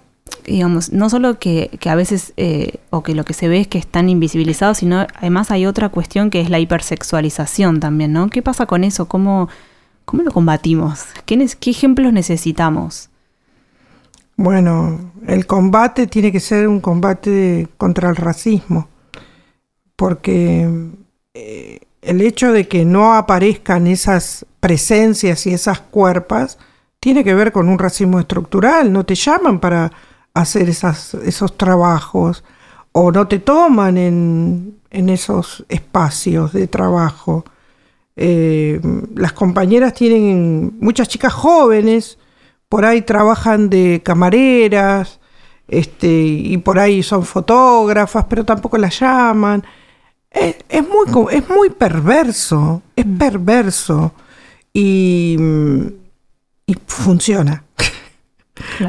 digamos, 0.46 0.92
no 0.92 1.10
solo 1.10 1.40
que, 1.40 1.78
a 1.86 1.96
veces, 1.96 2.34
eh, 2.38 2.80
o 2.90 3.04
que 3.04 3.16
lo 3.16 3.26
que 3.26 3.34
se 3.34 3.48
ve 3.48 3.60
es 3.60 3.68
que 3.68 3.78
están 3.78 4.10
invisibilizados, 4.10 4.78
sino 4.78 5.06
además 5.16 5.52
hay 5.52 5.66
otra 5.66 5.90
cuestión 5.90 6.30
que 6.30 6.42
es 6.42 6.50
la 6.50 6.60
hipersexualización 6.60 7.80
también, 7.80 8.14
¿no? 8.14 8.30
¿Qué 8.30 8.42
pasa 8.42 8.66
con 8.66 8.84
eso? 8.84 9.08
¿Cómo, 9.08 9.50
cómo 10.06 10.24
lo 10.24 10.32
combatimos? 10.32 11.06
¿Qué, 11.26 11.48
ejemplos 11.66 12.14
necesitamos? 12.14 13.10
Bueno, 14.38 15.12
el 15.28 15.46
combate 15.46 16.08
tiene 16.08 16.32
que 16.32 16.40
ser 16.40 16.68
un 16.68 16.80
combate 16.80 17.68
contra 17.78 18.10
el 18.10 18.16
racismo, 18.16 18.88
porque 20.02 20.68
eh, 21.36 21.80
el 22.02 22.22
hecho 22.22 22.52
de 22.52 22.68
que 22.68 22.86
no 22.86 23.14
aparezcan 23.14 23.86
esas 23.86 24.48
presencias 24.60 25.46
y 25.46 25.54
esas 25.54 25.80
cuerpas 25.80 26.58
tiene 27.00 27.24
que 27.24 27.36
ver 27.36 27.52
con 27.52 27.70
un 27.70 27.78
racismo 27.78 28.20
estructural, 28.20 28.92
no 28.92 29.06
te 29.06 29.14
llaman 29.14 29.60
para 29.60 29.92
hacer 30.34 30.70
esos 30.70 31.56
trabajos 31.56 32.44
o 32.94 33.12
no 33.12 33.28
te 33.28 33.38
toman 33.38 33.96
en, 34.00 34.80
en 34.90 35.10
esos 35.10 35.66
espacios 35.70 36.52
de 36.52 36.66
trabajo. 36.66 37.46
Eh, 38.16 38.82
las 39.14 39.34
compañeras 39.34 39.94
tienen 39.94 40.80
muchas 40.80 41.10
chicas 41.10 41.32
jóvenes, 41.32 42.18
por 42.68 42.86
ahí 42.86 43.04
trabajan 43.04 43.70
de 43.70 44.02
camareras, 44.04 45.20
este, 45.68 46.08
y 46.08 46.58
por 46.58 46.80
ahí 46.80 47.04
son 47.04 47.24
fotógrafas, 47.24 48.26
pero 48.28 48.44
tampoco 48.44 48.80
las 48.80 49.00
llaman. 49.00 49.64
Es, 50.32 50.88
muy, 50.88 51.28
es 51.32 51.50
muy 51.50 51.70
perverso, 51.70 52.82
es 52.96 53.06
mm. 53.06 53.18
perverso 53.18 54.14
y, 54.74 55.38
y 56.66 56.76
funciona. 56.88 57.64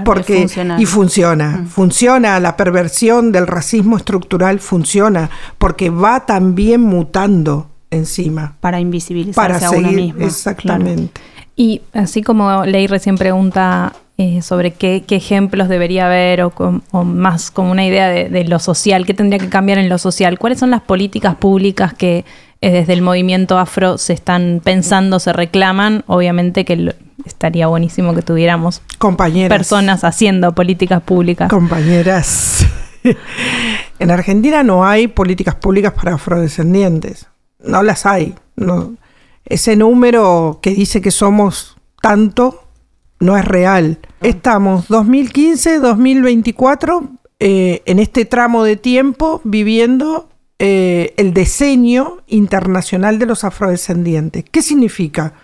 Porque, 0.05 0.47
y 0.79 0.87
funciona, 0.87 1.49
mm. 1.49 1.67
funciona, 1.67 2.39
la 2.41 2.57
perversión 2.57 3.33
del 3.33 3.47
racismo 3.47 3.97
estructural 3.97 4.61
funciona, 4.61 5.31
porque 5.59 5.91
va 5.91 6.27
también 6.27 6.83
mutando 6.83 7.71
encima. 7.91 8.57
Para 8.61 8.81
invisibilizarse 8.81 9.65
a 9.65 9.71
uno 9.71 9.93
mismo. 9.93 10.25
Exactamente. 10.25 11.21
Y 11.57 11.83
así 11.93 12.23
como 12.23 12.65
Ley 12.65 12.87
recién 12.87 13.17
pregunta 13.17 13.93
eh, 14.19 14.43
sobre 14.43 14.73
qué, 14.73 15.05
ejemplos 15.09 15.69
debería 15.69 16.07
haber 16.07 16.43
o, 16.43 16.53
más 17.05 17.51
como 17.51 17.71
una 17.71 17.85
idea 17.85 18.09
de, 18.09 18.45
lo 18.45 18.59
social, 18.59 19.07
qué 19.07 19.15
tendría 19.15 19.39
que 19.39 19.49
cambiar 19.49 19.79
en 19.79 19.89
lo 19.89 19.99
social, 19.99 20.39
¿cuáles 20.39 20.59
son 20.59 20.71
las 20.71 20.83
políticas 20.83 21.35
públicas 21.37 21.95
que 21.95 22.25
eh, 22.61 22.71
desde 22.71 22.93
el 22.93 23.03
movimiento 23.03 23.59
afro 23.59 23.99
se 23.99 24.13
están 24.13 24.61
pensando, 24.63 25.19
se 25.19 25.33
reclaman? 25.33 26.05
Obviamente 26.07 26.65
que 26.65 26.95
estaría 27.25 27.67
buenísimo 27.67 28.15
que 28.15 28.23
tuviéramos 28.23 28.83
Compañeras. 28.99 29.57
personas 29.57 30.05
haciendo 30.05 30.53
políticas 30.55 31.03
públicas. 31.03 31.49
Compañeras. 31.49 32.67
en 33.99 34.11
Argentina 34.11 34.63
no 34.63 34.85
hay 34.85 35.09
políticas 35.09 35.55
públicas 35.57 35.93
para 35.95 36.15
afrodescendientes. 36.15 37.29
No 37.59 37.83
las 37.83 38.07
hay. 38.07 38.35
No. 38.57 38.95
Ese 39.45 39.77
número 39.77 40.61
que 40.63 40.71
dice 40.71 41.01
que 41.01 41.11
somos 41.11 41.77
tanto 42.01 42.65
no 43.21 43.37
es 43.37 43.45
real. 43.45 43.99
Estamos 44.21 44.89
2015, 44.89 45.79
2024, 45.79 47.11
eh, 47.39 47.83
en 47.87 47.99
este 47.99 48.25
tramo 48.25 48.65
de 48.65 48.77
tiempo 48.77 49.41
viviendo 49.45 50.29
eh, 50.59 51.15
el 51.17 51.35
diseño 51.35 52.19
internacional 52.27 53.19
de 53.19 53.27
los 53.27 53.45
afrodescendientes. 53.45 54.45
¿Qué 54.51 54.63
significa? 54.63 55.35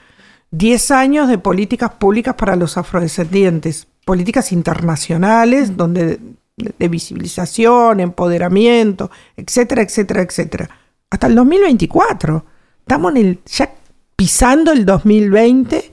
10 0.50 0.90
años 0.92 1.28
de 1.28 1.38
políticas 1.38 1.90
públicas 1.92 2.34
para 2.34 2.56
los 2.56 2.78
afrodescendientes, 2.78 3.86
políticas 4.04 4.52
internacionales, 4.52 5.76
donde 5.76 6.18
de 6.56 6.88
visibilización, 6.88 8.00
empoderamiento, 8.00 9.10
etcétera, 9.36 9.82
etcétera, 9.82 10.22
etcétera. 10.22 10.70
Hasta 11.10 11.26
el 11.26 11.34
2024. 11.34 12.44
Estamos 12.80 13.10
en 13.12 13.16
el, 13.18 13.40
ya 13.46 13.70
pisando 14.18 14.72
el 14.72 14.84
2020 14.84 15.92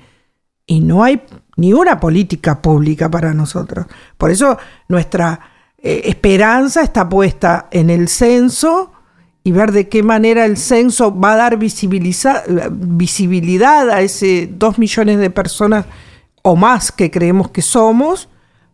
y 0.66 0.80
no 0.80 1.04
hay 1.04 1.22
ni 1.58 1.74
una 1.74 2.00
política 2.00 2.60
pública 2.60 3.08
para 3.08 3.36
nosotros. 3.36 3.86
Por 4.18 4.32
eso 4.32 4.58
nuestra 4.88 5.40
eh, 5.78 6.02
esperanza 6.06 6.82
está 6.82 7.08
puesta 7.08 7.68
en 7.70 7.92
el 7.92 8.08
censo 8.08 8.92
y 9.44 9.52
ver 9.52 9.72
de 9.72 9.90
qué 9.90 10.02
manera 10.02 10.46
el 10.46 10.58
censo 10.58 11.16
va 11.16 11.34
a 11.34 11.36
dar 11.36 11.60
visibilidad 11.60 13.90
a 13.92 14.02
ese 14.02 14.50
dos 14.52 14.80
millones 14.80 15.20
de 15.20 15.30
personas 15.30 15.86
o 16.42 16.56
más 16.56 16.92
que 16.92 17.12
creemos 17.12 17.52
que 17.52 17.62
somos 17.62 18.28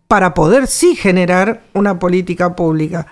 para 0.07 0.33
poder 0.33 0.67
sí 0.67 0.95
generar 0.95 1.63
una 1.73 1.99
política 1.99 2.55
pública. 2.55 3.05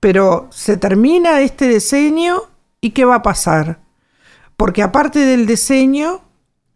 Pero 0.00 0.48
se 0.50 0.76
termina 0.76 1.40
este 1.40 1.68
diseño 1.68 2.42
y 2.80 2.90
¿qué 2.90 3.04
va 3.04 3.14
a 3.14 3.22
pasar? 3.22 3.83
Porque 4.56 4.82
aparte 4.82 5.20
del 5.20 5.46
diseño, 5.46 6.22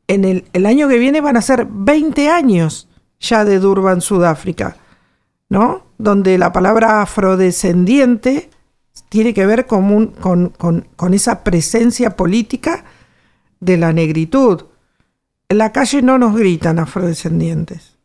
en 0.07 0.25
el, 0.25 0.45
el 0.53 0.67
año 0.67 0.89
que 0.89 0.99
viene 0.99 1.21
van 1.21 1.37
a 1.37 1.43
ser 1.43 1.67
20 1.69 2.31
años 2.31 2.89
ya 3.21 3.45
de 3.45 3.59
Durban, 3.59 4.01
Sudáfrica, 4.01 4.77
¿no? 5.49 5.87
Donde 5.99 6.39
la 6.39 6.53
palabra 6.53 7.03
afrodescendiente 7.03 8.51
tiene 9.09 9.35
que 9.35 9.47
ver 9.47 9.67
con, 9.67 10.07
con, 10.09 11.15
esa 11.15 11.43
presencia 11.43 12.17
política 12.17 12.85
de 13.61 13.77
la 13.77 13.93
negritud. 13.93 14.65
En 15.49 15.59
la 15.59 15.73
calle 15.73 16.03
no 16.03 16.19
nos 16.19 16.37
gritan 16.37 16.79
afrodescendientes. 16.79 17.97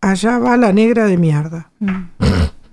Allá 0.00 0.38
va 0.38 0.56
la 0.56 0.72
negra 0.72 1.06
de 1.06 1.16
mierda. 1.16 1.70
Mm. 1.78 2.04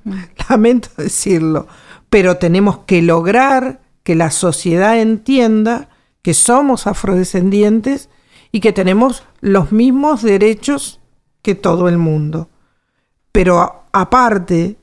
Lamento 0.49 0.89
decirlo, 0.97 1.67
pero 2.09 2.37
tenemos 2.37 2.79
que 2.79 3.01
lograr 3.01 3.81
que 4.03 4.15
la 4.15 4.31
sociedad 4.31 4.99
entienda 4.99 5.89
que 6.25 6.33
somos 6.33 6.87
afrodescendientes 6.87 8.09
y 8.51 8.59
que 8.59 8.73
tenemos 8.73 9.21
los 9.41 9.71
mismos 9.71 10.23
derechos 10.23 10.99
que 11.43 11.53
todo 11.53 11.87
el 11.87 11.99
mundo. 11.99 12.49
Pero 13.31 13.83
aparte 13.91 14.75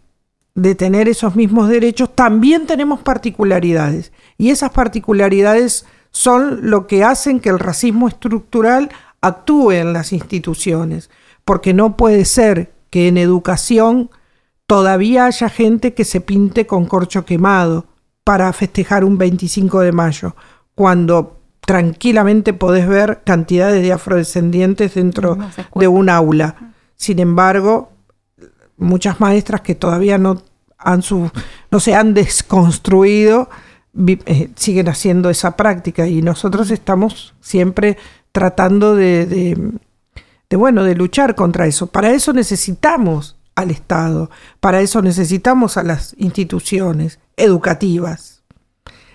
de 0.54 0.74
tener 0.76 1.08
esos 1.08 1.34
mismos 1.34 1.68
derechos, 1.68 2.14
también 2.14 2.68
tenemos 2.68 3.00
particularidades. 3.00 4.12
Y 4.38 4.50
esas 4.50 4.70
particularidades 4.70 5.84
son 6.12 6.70
lo 6.70 6.86
que 6.86 7.02
hacen 7.02 7.40
que 7.40 7.48
el 7.48 7.58
racismo 7.58 8.06
estructural 8.06 8.90
actúe 9.20 9.72
en 9.72 9.92
las 9.92 10.12
instituciones. 10.12 11.10
Porque 11.44 11.74
no 11.74 11.96
puede 11.96 12.24
ser 12.24 12.72
que 12.88 13.08
en 13.08 13.18
educación 13.18 14.10
todavía 14.68 15.26
haya 15.26 15.48
gente 15.48 15.92
que 15.92 16.04
se 16.04 16.20
pinte 16.20 16.68
con 16.68 16.86
corcho 16.86 17.24
quemado 17.24 17.86
para 18.22 18.52
festejar 18.52 19.04
un 19.04 19.18
25 19.18 19.80
de 19.80 19.90
mayo, 19.90 20.36
cuando 20.82 21.38
tranquilamente 21.60 22.52
podés 22.54 22.88
ver 22.88 23.22
cantidades 23.24 23.82
de 23.82 23.92
afrodescendientes 23.92 24.94
dentro 24.94 25.38
de 25.76 25.86
un 25.86 26.08
aula. 26.08 26.72
Sin 26.96 27.20
embargo, 27.20 27.92
muchas 28.76 29.20
maestras 29.20 29.60
que 29.60 29.76
todavía 29.76 30.18
no, 30.18 30.42
han 30.78 31.02
su, 31.02 31.30
no 31.70 31.78
se 31.78 31.94
han 31.94 32.14
desconstruido 32.14 33.48
eh, 33.96 34.50
siguen 34.56 34.88
haciendo 34.88 35.30
esa 35.30 35.56
práctica 35.56 36.08
y 36.08 36.20
nosotros 36.20 36.72
estamos 36.72 37.32
siempre 37.40 37.96
tratando 38.32 38.96
de, 38.96 39.24
de, 40.50 40.56
bueno, 40.56 40.82
de 40.82 40.96
luchar 40.96 41.36
contra 41.36 41.68
eso. 41.68 41.86
Para 41.86 42.10
eso 42.10 42.32
necesitamos 42.32 43.36
al 43.54 43.70
Estado, 43.70 44.30
para 44.58 44.80
eso 44.80 45.00
necesitamos 45.00 45.76
a 45.76 45.84
las 45.84 46.16
instituciones 46.18 47.20
educativas. 47.36 48.41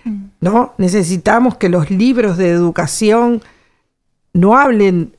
Mm. 0.08 0.24
¿No? 0.40 0.74
Necesitamos 0.78 1.56
que 1.56 1.68
los 1.68 1.90
libros 1.90 2.36
de 2.36 2.50
educación 2.50 3.42
no 4.32 4.56
hablen 4.56 5.16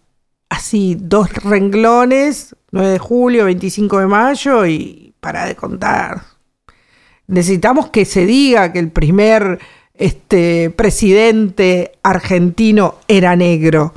así 0.50 0.98
dos 1.00 1.32
renglones 1.44 2.56
9 2.72 2.90
de 2.90 3.00
julio, 3.00 3.46
25 3.46 4.00
de 4.00 4.08
mayo 4.08 4.66
y 4.66 5.14
para 5.20 5.46
de 5.46 5.56
contar. 5.56 6.22
Necesitamos 7.28 7.90
que 7.90 8.06
se 8.06 8.26
diga 8.26 8.72
que 8.72 8.80
el 8.80 8.90
primer 8.90 9.60
este, 9.94 10.70
presidente 10.70 11.94
argentino 12.04 12.96
era 13.08 13.36
negro 13.36 13.94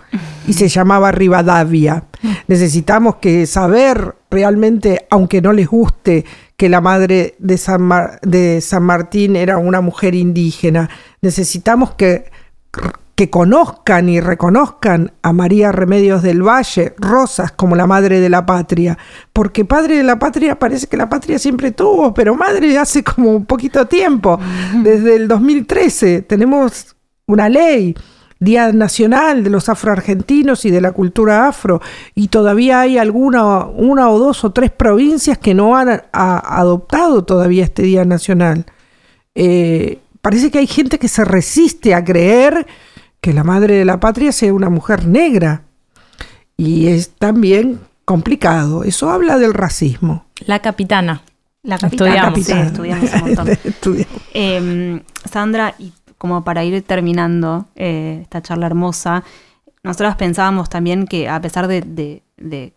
y 0.46 0.52
se 0.54 0.68
llamaba 0.68 1.12
Rivadavia. 1.12 2.04
Necesitamos 2.48 3.16
que 3.16 3.46
saber 3.46 4.16
realmente, 4.30 5.06
aunque 5.10 5.40
no 5.40 5.52
les 5.52 5.68
guste, 5.68 6.24
que 6.62 6.68
la 6.68 6.80
madre 6.80 7.34
de 7.40 7.58
San, 7.58 7.90
de 8.22 8.60
San 8.60 8.84
Martín 8.84 9.34
era 9.34 9.58
una 9.58 9.80
mujer 9.80 10.14
indígena. 10.14 10.88
Necesitamos 11.20 11.94
que 11.94 12.30
que 13.16 13.30
conozcan 13.30 14.08
y 14.08 14.20
reconozcan 14.20 15.10
a 15.22 15.32
María 15.32 15.72
Remedios 15.72 16.22
del 16.22 16.46
Valle, 16.46 16.94
Rosas, 16.98 17.50
como 17.50 17.74
la 17.74 17.88
madre 17.88 18.20
de 18.20 18.28
la 18.28 18.46
patria, 18.46 18.96
porque 19.32 19.64
padre 19.64 19.96
de 19.96 20.04
la 20.04 20.20
patria 20.20 20.56
parece 20.56 20.86
que 20.86 20.96
la 20.96 21.08
patria 21.08 21.40
siempre 21.40 21.72
tuvo, 21.72 22.14
pero 22.14 22.36
madre 22.36 22.78
hace 22.78 23.02
como 23.02 23.32
un 23.32 23.44
poquito 23.44 23.86
tiempo, 23.86 24.38
desde 24.84 25.16
el 25.16 25.26
2013 25.26 26.22
tenemos 26.22 26.94
una 27.26 27.48
ley. 27.48 27.96
Día 28.42 28.72
Nacional 28.72 29.44
de 29.44 29.50
los 29.50 29.68
Afroargentinos 29.68 30.64
y 30.64 30.70
de 30.70 30.80
la 30.80 30.90
cultura 30.92 31.46
afro, 31.46 31.80
y 32.14 32.28
todavía 32.28 32.80
hay 32.80 32.98
alguna, 32.98 33.66
una 33.66 34.10
o 34.10 34.18
dos 34.18 34.44
o 34.44 34.50
tres 34.50 34.70
provincias 34.70 35.38
que 35.38 35.54
no 35.54 35.76
han 35.76 36.02
adoptado 36.12 37.24
todavía 37.24 37.64
este 37.64 37.82
Día 37.82 38.04
Nacional. 38.04 38.66
Eh, 39.36 40.00
parece 40.20 40.50
que 40.50 40.58
hay 40.58 40.66
gente 40.66 40.98
que 40.98 41.08
se 41.08 41.24
resiste 41.24 41.94
a 41.94 42.04
creer 42.04 42.66
que 43.20 43.32
la 43.32 43.44
madre 43.44 43.76
de 43.76 43.84
la 43.84 44.00
patria 44.00 44.32
sea 44.32 44.52
una 44.52 44.70
mujer 44.70 45.06
negra. 45.06 45.62
Y 46.56 46.88
es 46.88 47.10
también 47.10 47.78
complicado. 48.04 48.82
Eso 48.82 49.10
habla 49.10 49.38
del 49.38 49.54
racismo. 49.54 50.26
La 50.46 50.58
capitana. 50.58 51.22
La 51.62 51.78
capitana, 51.78 52.10
Estudiamos. 52.10 52.44
sí, 52.44 52.52
estudiamos 52.52 53.12
un 53.14 53.20
montón. 53.20 53.48
Estudiamos. 53.64 54.22
Eh, 54.34 55.02
Sandra, 55.30 55.76
y 55.78 55.92
como 56.22 56.44
para 56.44 56.62
ir 56.62 56.80
terminando 56.82 57.66
eh, 57.74 58.20
esta 58.22 58.40
charla 58.40 58.66
hermosa, 58.66 59.24
nosotras 59.82 60.14
pensábamos 60.14 60.68
también 60.68 61.08
que 61.08 61.28
a 61.28 61.40
pesar 61.40 61.66
de, 61.66 62.22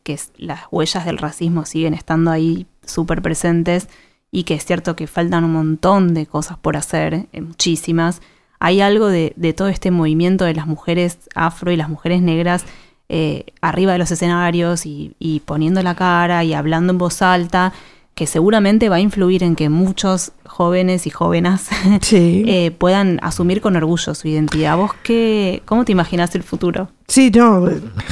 que 0.01 0.19
las 0.37 0.61
huellas 0.71 1.05
del 1.05 1.19
racismo 1.19 1.63
siguen 1.63 1.93
estando 1.93 2.31
ahí 2.31 2.65
súper 2.83 3.21
presentes 3.21 3.87
y 4.31 4.45
que 4.45 4.55
es 4.55 4.65
cierto 4.65 4.95
que 4.95 5.05
faltan 5.05 5.43
un 5.43 5.53
montón 5.53 6.15
de 6.15 6.25
cosas 6.25 6.57
por 6.57 6.75
hacer, 6.75 7.27
eh, 7.33 7.41
muchísimas, 7.41 8.19
hay 8.57 8.81
algo 8.81 9.09
de, 9.09 9.35
todo 9.55 9.67
este 9.67 9.91
movimiento 9.91 10.45
de 10.45 10.55
las 10.55 10.65
mujeres 10.65 11.19
afro 11.35 11.71
y 11.71 11.75
las 11.75 11.87
mujeres 11.87 12.23
negras 12.23 12.65
eh, 13.09 13.45
arriba 13.61 13.91
de 13.91 13.99
los 13.99 14.09
escenarios 14.09 14.87
y 14.87 15.43
poniendo 15.45 15.83
la 15.83 15.93
cara 15.93 16.43
y 16.43 16.55
hablando 16.55 16.93
en 16.93 16.97
voz 16.97 17.21
alta, 17.21 17.73
que 18.15 18.27
seguramente 18.27 18.87
va 18.89 18.95
a 18.95 18.99
influir 19.01 19.43
en 19.43 19.55
que 19.55 19.67
muchos 19.69 20.31
jóvenes 20.45 21.05
y 21.05 21.09
jóvenes 21.09 21.67
Sí. 22.01 22.43
eh, 22.47 22.71
puedan 22.71 23.19
asumir 23.21 23.59
con 23.61 23.75
orgullo 23.75 24.15
su 24.15 24.27
identidad. 24.27 24.77
¿Vos 24.77 24.91
qué, 25.03 25.61
cómo 25.65 25.83
te 25.85 25.91
imaginas 25.91 26.33
el 26.35 26.43
futuro? 26.43 26.89
Sí, 27.07 27.29
no. 27.31 27.67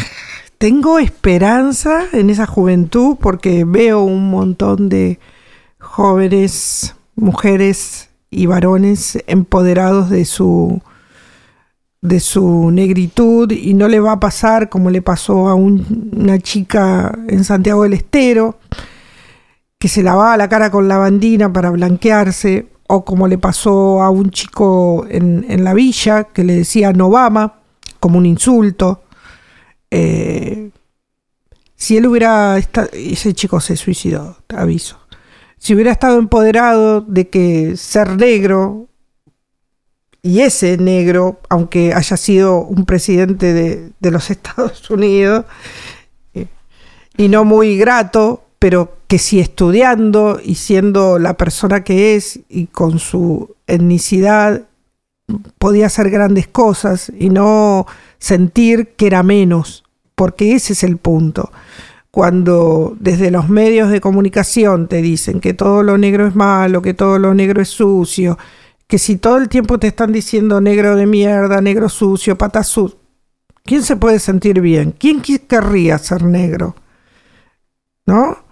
Tengo 0.58 1.00
esperanza 1.00 2.04
en 2.14 2.30
esa 2.30 2.46
juventud 2.46 3.18
porque 3.20 3.66
veo 3.66 4.02
un 4.04 4.30
montón 4.30 4.88
de 4.90 5.20
jóvenes, 5.80 6.96
mujeres 7.16 8.10
y 8.30 8.46
varones 8.46 9.20
empoderados 9.28 10.10
de 10.10 10.26
su 10.26 10.82
de 12.02 12.20
su 12.20 12.70
negritud 12.72 13.50
y 13.52 13.74
no 13.76 13.88
le 13.88 14.02
va 14.02 14.14
a 14.14 14.20
pasar 14.20 14.68
como 14.68 14.90
le 14.90 15.02
pasó 15.02 15.48
a 15.48 15.56
un- 15.56 16.10
una 16.14 16.38
chica 16.38 17.18
en 17.30 17.46
Santiago 17.46 17.84
del 17.84 17.94
Estero 17.94 18.58
que 19.84 19.90
se 19.90 20.02
lavaba 20.02 20.38
la 20.38 20.48
cara 20.48 20.72
con 20.72 20.88
lavandina 20.88 21.52
para 21.52 21.70
blanquearse 21.70 22.68
o 22.88 23.04
como 23.04 23.28
le 23.28 23.38
pasó 23.38 24.02
a 24.02 24.10
un 24.10 24.30
chico 24.32 25.06
en, 25.10 25.46
en 25.50 25.66
la 25.66 25.74
villa 25.74 26.24
que 26.24 26.46
le 26.46 26.56
decían 26.56 27.02
Obama 27.02 27.60
como 28.00 28.18
un 28.18 28.26
insulto. 28.26 29.04
Eh, 29.92 30.72
si 31.76 31.98
él 31.98 32.08
hubiera 32.08 32.58
estado, 32.58 32.88
ese 32.94 33.34
chico 33.34 33.60
se 33.60 33.76
suicidó, 33.76 34.38
te 34.48 34.56
aviso. 34.56 35.00
Si 35.58 35.74
hubiera 35.76 35.92
estado 35.92 36.18
empoderado 36.18 37.02
de 37.02 37.28
que 37.28 37.76
ser 37.76 38.16
negro 38.16 38.88
y 40.22 40.40
ese 40.40 40.78
negro, 40.78 41.42
aunque 41.50 41.94
haya 41.94 42.16
sido 42.16 42.60
un 42.60 42.86
presidente 42.86 43.52
de, 43.52 43.92
de 44.00 44.12
los 44.12 44.30
Estados 44.32 44.90
Unidos, 44.90 45.44
eh, 46.34 46.48
y 47.18 47.28
no 47.28 47.44
muy 47.44 47.78
grato, 47.78 48.46
pero 48.60 49.03
que 49.14 49.20
si 49.20 49.40
estudiando 49.40 50.40
y 50.44 50.56
siendo 50.56 51.20
la 51.20 51.38
persona 51.38 51.84
que 51.84 52.16
es 52.16 52.40
y 52.50 52.66
con 52.66 52.98
su 52.98 53.56
etnicidad 53.68 54.64
podía 55.60 55.86
hacer 55.86 56.10
grandes 56.10 56.48
cosas 56.48 57.12
y 57.16 57.30
no 57.30 57.86
sentir 58.18 58.96
que 58.96 59.06
era 59.06 59.22
menos, 59.22 59.84
porque 60.16 60.56
ese 60.56 60.74
es 60.74 60.84
el 60.84 60.98
punto. 60.98 61.52
Cuando 62.10 62.98
desde 63.00 63.30
los 63.30 63.50
medios 63.50 63.92
de 63.92 64.02
comunicación 64.02 64.88
te 64.88 65.04
dicen 65.04 65.42
que 65.42 65.54
todo 65.54 65.84
lo 65.84 66.00
negro 66.00 66.26
es 66.26 66.34
malo, 66.34 66.82
que 66.82 66.96
todo 66.96 67.20
lo 67.20 67.36
negro 67.36 67.62
es 67.62 67.70
sucio, 67.70 68.40
que 68.88 68.98
si 68.98 69.18
todo 69.18 69.38
el 69.38 69.48
tiempo 69.48 69.78
te 69.78 69.86
están 69.86 70.12
diciendo 70.12 70.60
negro 70.60 70.96
de 70.96 71.06
mierda, 71.06 71.62
negro 71.62 71.88
sucio, 71.88 72.36
pata 72.36 72.64
¿quién 73.64 73.84
se 73.84 73.96
puede 73.96 74.18
sentir 74.18 74.60
bien? 74.60 74.96
¿Quién 74.98 75.22
qui- 75.22 75.46
querría 75.46 76.00
ser 76.00 76.24
negro? 76.24 76.76
¿No? 78.08 78.43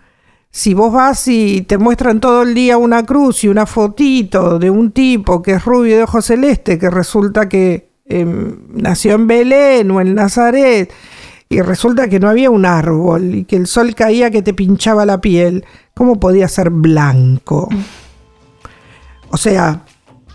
Si 0.54 0.74
vos 0.74 0.92
vas 0.92 1.30
y 1.30 1.62
te 1.62 1.78
muestran 1.78 2.20
todo 2.20 2.42
el 2.42 2.54
día 2.54 2.78
una 2.78 3.06
cruz 3.06 3.46
y 3.46 3.48
una 3.48 3.66
fotito 3.66 4.60
de 4.60 4.70
un 4.70 4.92
tipo 4.92 5.42
que 5.42 5.54
es 5.54 5.64
rubio 5.64 5.96
de 5.96 6.04
ojos 6.04 6.26
celeste, 6.26 6.78
que 6.78 6.90
resulta 6.90 7.48
que 7.48 7.94
em, 8.06 8.60
nació 8.74 9.16
en 9.16 9.28
Belén 9.28 9.90
o 9.92 10.02
en 10.02 10.14
Nazaret, 10.14 10.92
y 11.48 11.62
resulta 11.62 12.10
que 12.10 12.20
no 12.20 12.30
había 12.30 12.50
un 12.50 12.66
árbol 12.66 13.36
y 13.36 13.44
que 13.46 13.56
el 13.56 13.68
sol 13.68 13.96
caía 13.96 14.30
que 14.30 14.42
te 14.42 14.54
pinchaba 14.54 15.06
la 15.06 15.22
piel, 15.22 15.66
¿cómo 15.94 16.20
podía 16.20 16.48
ser 16.50 16.70
blanco? 16.70 17.70
O 19.30 19.38
sea, 19.38 19.84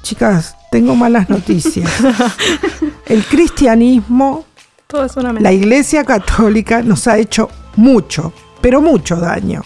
chicas, 0.02 0.56
tengo 0.70 0.94
malas 0.94 1.28
noticias. 1.28 1.90
El 3.06 3.24
cristianismo 3.24 4.44
Todo 4.86 5.04
es 5.04 5.16
una 5.16 5.32
la 5.32 5.52
Iglesia 5.52 6.04
Católica 6.04 6.82
nos 6.82 7.06
ha 7.06 7.18
hecho 7.18 7.48
mucho, 7.76 8.32
pero 8.60 8.80
mucho 8.80 9.16
daño. 9.16 9.62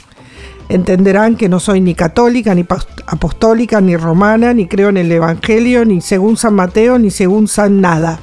Entenderán 0.70 1.34
que 1.34 1.48
no 1.48 1.58
soy 1.58 1.80
ni 1.80 1.96
católica, 1.96 2.54
ni 2.54 2.64
apostólica, 3.06 3.80
ni 3.80 3.96
romana, 3.96 4.54
ni 4.54 4.68
creo 4.68 4.90
en 4.90 4.98
el 4.98 5.10
Evangelio, 5.10 5.84
ni 5.84 6.00
según 6.00 6.36
San 6.36 6.54
Mateo, 6.54 6.96
ni 6.96 7.10
según 7.10 7.48
San 7.48 7.80
nada. 7.80 8.20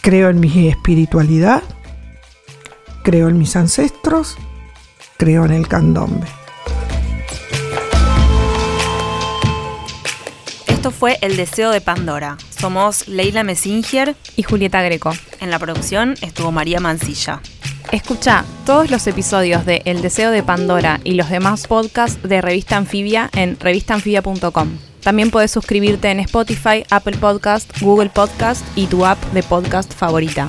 Creo 0.00 0.30
en 0.30 0.40
mi 0.40 0.66
espiritualidad, 0.66 1.62
creo 3.04 3.28
en 3.28 3.38
mis 3.38 3.54
ancestros, 3.54 4.36
creo 5.16 5.44
en 5.44 5.52
el 5.52 5.68
candombe. 5.68 6.26
Esto 10.66 10.90
fue 10.90 11.18
El 11.20 11.36
Deseo 11.36 11.70
de 11.70 11.80
Pandora. 11.80 12.36
Somos 12.50 13.06
Leila 13.06 13.44
Messinger. 13.44 14.16
y 14.34 14.42
Julieta 14.42 14.82
Greco. 14.82 15.12
En 15.40 15.52
la 15.52 15.60
producción 15.60 16.16
estuvo 16.20 16.50
María 16.50 16.80
Mancilla. 16.80 17.40
Escucha 17.92 18.44
todos 18.66 18.90
los 18.90 19.06
episodios 19.06 19.64
de 19.64 19.80
El 19.86 20.02
Deseo 20.02 20.30
de 20.30 20.42
Pandora 20.42 21.00
y 21.04 21.14
los 21.14 21.30
demás 21.30 21.66
podcasts 21.66 22.22
de 22.22 22.42
Revista 22.42 22.76
Anfibia 22.76 23.30
en 23.34 23.58
revistaanfibia.com. 23.58 24.68
También 25.02 25.30
puedes 25.30 25.50
suscribirte 25.50 26.10
en 26.10 26.20
Spotify, 26.20 26.84
Apple 26.90 27.16
Podcast, 27.16 27.70
Google 27.80 28.10
Podcast 28.10 28.62
y 28.76 28.86
tu 28.86 29.06
app 29.06 29.18
de 29.32 29.42
podcast 29.42 29.92
favorita. 29.94 30.48